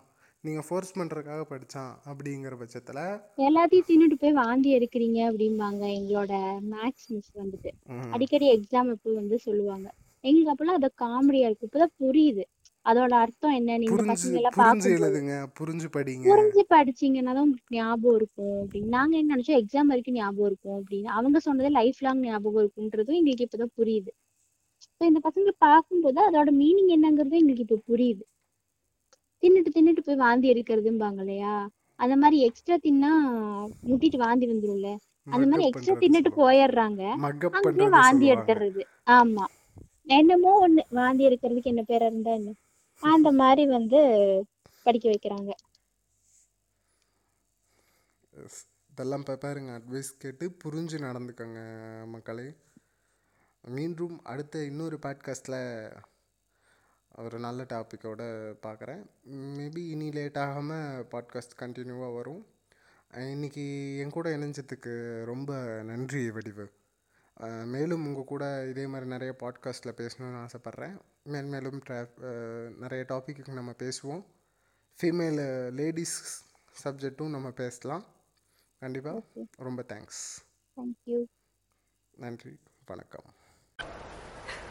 [0.47, 3.03] நீங்கள் ஃபோர்ஸ் பண்ணுறதுக்காக படிச்சான் அப்படிங்கிற பட்சத்தில்
[3.47, 6.33] எல்லாத்தையும் தின்னுட்டு போய் வாந்தி எடுக்கிறீங்க அப்படிம்பாங்க எங்களோட
[6.73, 7.71] மேக்ஸ் மிஸ் வந்துட்டு.
[8.15, 9.87] அடிக்கடி எக்ஸாம் அப்போ வந்து சொல்லுவாங்க.
[10.25, 11.69] எங்களுக்கு அப்பெல்லாம் அது காமெடியா இருக்கு.
[11.69, 12.45] இப்பதான் புரியுது.
[12.91, 15.35] அதோட அர்த்தம் இந்த புரிஞ்சு பசங்க எல்லாம் புரிஞ்சு எழுதுங்க.
[15.59, 16.27] புரிஞ்சு படிங்க.
[16.33, 18.91] புரிஞ்சு படிச்சீங்கன்னா தான் உங்களுக்கு ஞாபகம் இருக்கும் அப்படின்னு.
[18.97, 19.61] நாங்க என்ன நினைச்சோம்?
[19.63, 21.11] எக்ஸாம் வரைக்கும் ஞாபகம் இருக்கும் அப்படின்னு.
[21.19, 24.13] அவங்க சொன்னது லைஃப் லாங் ஞாபகம் இருக்குன்றதும் எங்களுக்கு இப்பதான் புரியுது.
[25.11, 28.25] இந்த பசங்களை பார்க்கும்போது அதோட மீனிங் என்னங்கிறது எங்களுக்கு இப்ப புரியுது.
[29.43, 31.55] தின்னுட்டு தின்னுட்டு போய் வாந்தி எடுக்கிறதும்பாங்க இல்லையா?
[31.99, 33.11] அந்த மாதிரி எக்ஸ்ட்ரா தின்னா
[33.87, 34.89] முட்டிட்டு வாந்தி வந்துரும்ல.
[35.27, 36.31] அந்த மாதிரி எக்ஸ்ட்ரா தின்னுட்டு.
[36.37, 39.45] போயிடுறாங்க மக்கப் அங்க போய் பண்றது வாந்தி எடுத்துறது ஆமா.
[40.09, 40.83] என்னமோ ஒண்ணு.
[40.91, 42.53] வாந்தி எடுக்கிறதுக்கு என்ன பேர் இருந்தா என்ன?
[43.03, 44.01] அந்த மாதிரி வந்து
[44.87, 45.51] படிக்க வைக்கிறாங்க.
[48.91, 49.71] இதெல்லாம் பாருங்க.
[49.79, 51.61] அட்வைஸ் கேட்டு புரிஞ்சு நடந்துக்கோங்க
[52.07, 52.47] மக்களே.
[53.65, 55.61] மீண்டும் அடுத்த இன்னொரு பாட்காஸ்ட்டில்
[57.17, 58.21] ஒரு நல்ல டாப்பிக்கோட
[58.63, 59.03] பார்க்குறேன்
[59.35, 62.47] மேபி இனி லேட் ஆகாமல் பாட்காஸ்ட் கண்டினியூவாக வரும்.
[63.11, 65.55] அஹ் இன்னைக்கு என் கூட இணைஞ்சதுக்கு ரொம்ப
[65.85, 66.71] நன்றி வடிவு.
[67.65, 70.99] மேலும் உங்கள் கூட இதே மாதிரி நிறைய பாட்காஸ்ட்டில் பேசணும்னு ஆசைப்பட்றேன்.
[71.23, 72.09] மேல் மேலும் ட்ரா
[72.77, 74.25] நிறைய டாப்பிக்கு நம்ம பேசுவோம்.
[74.99, 76.45] ஃபீமேல் லேடிஸ்
[76.85, 78.05] சப்ஜெக்ட்டும் நம்ம பேசலாம்.
[78.79, 79.23] கண்டிப்பாக
[79.57, 80.23] ரொம்ப தேங்க்ஸ்
[80.77, 81.25] தேங்க்யூ
[82.17, 82.59] நன்றி.
[82.87, 83.25] வணக்கம்.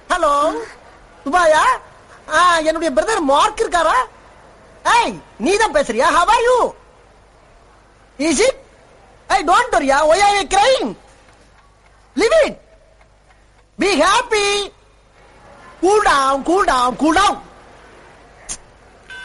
[0.07, 0.63] ஹலோ
[1.25, 1.63] துபாயா?
[2.27, 3.97] என்னுடைய பிரதர் மார்க் இருக்காரா?
[4.85, 6.07] ஏய் நீ தான் பேசுறியா?
[6.17, 6.57] How are you
[8.19, 8.59] is it
[9.29, 10.89] ஏய் டோன்ட் வரியா why are you crying
[12.15, 12.57] leave it
[13.79, 14.45] be happy
[15.81, 17.39] cool down cool down cool down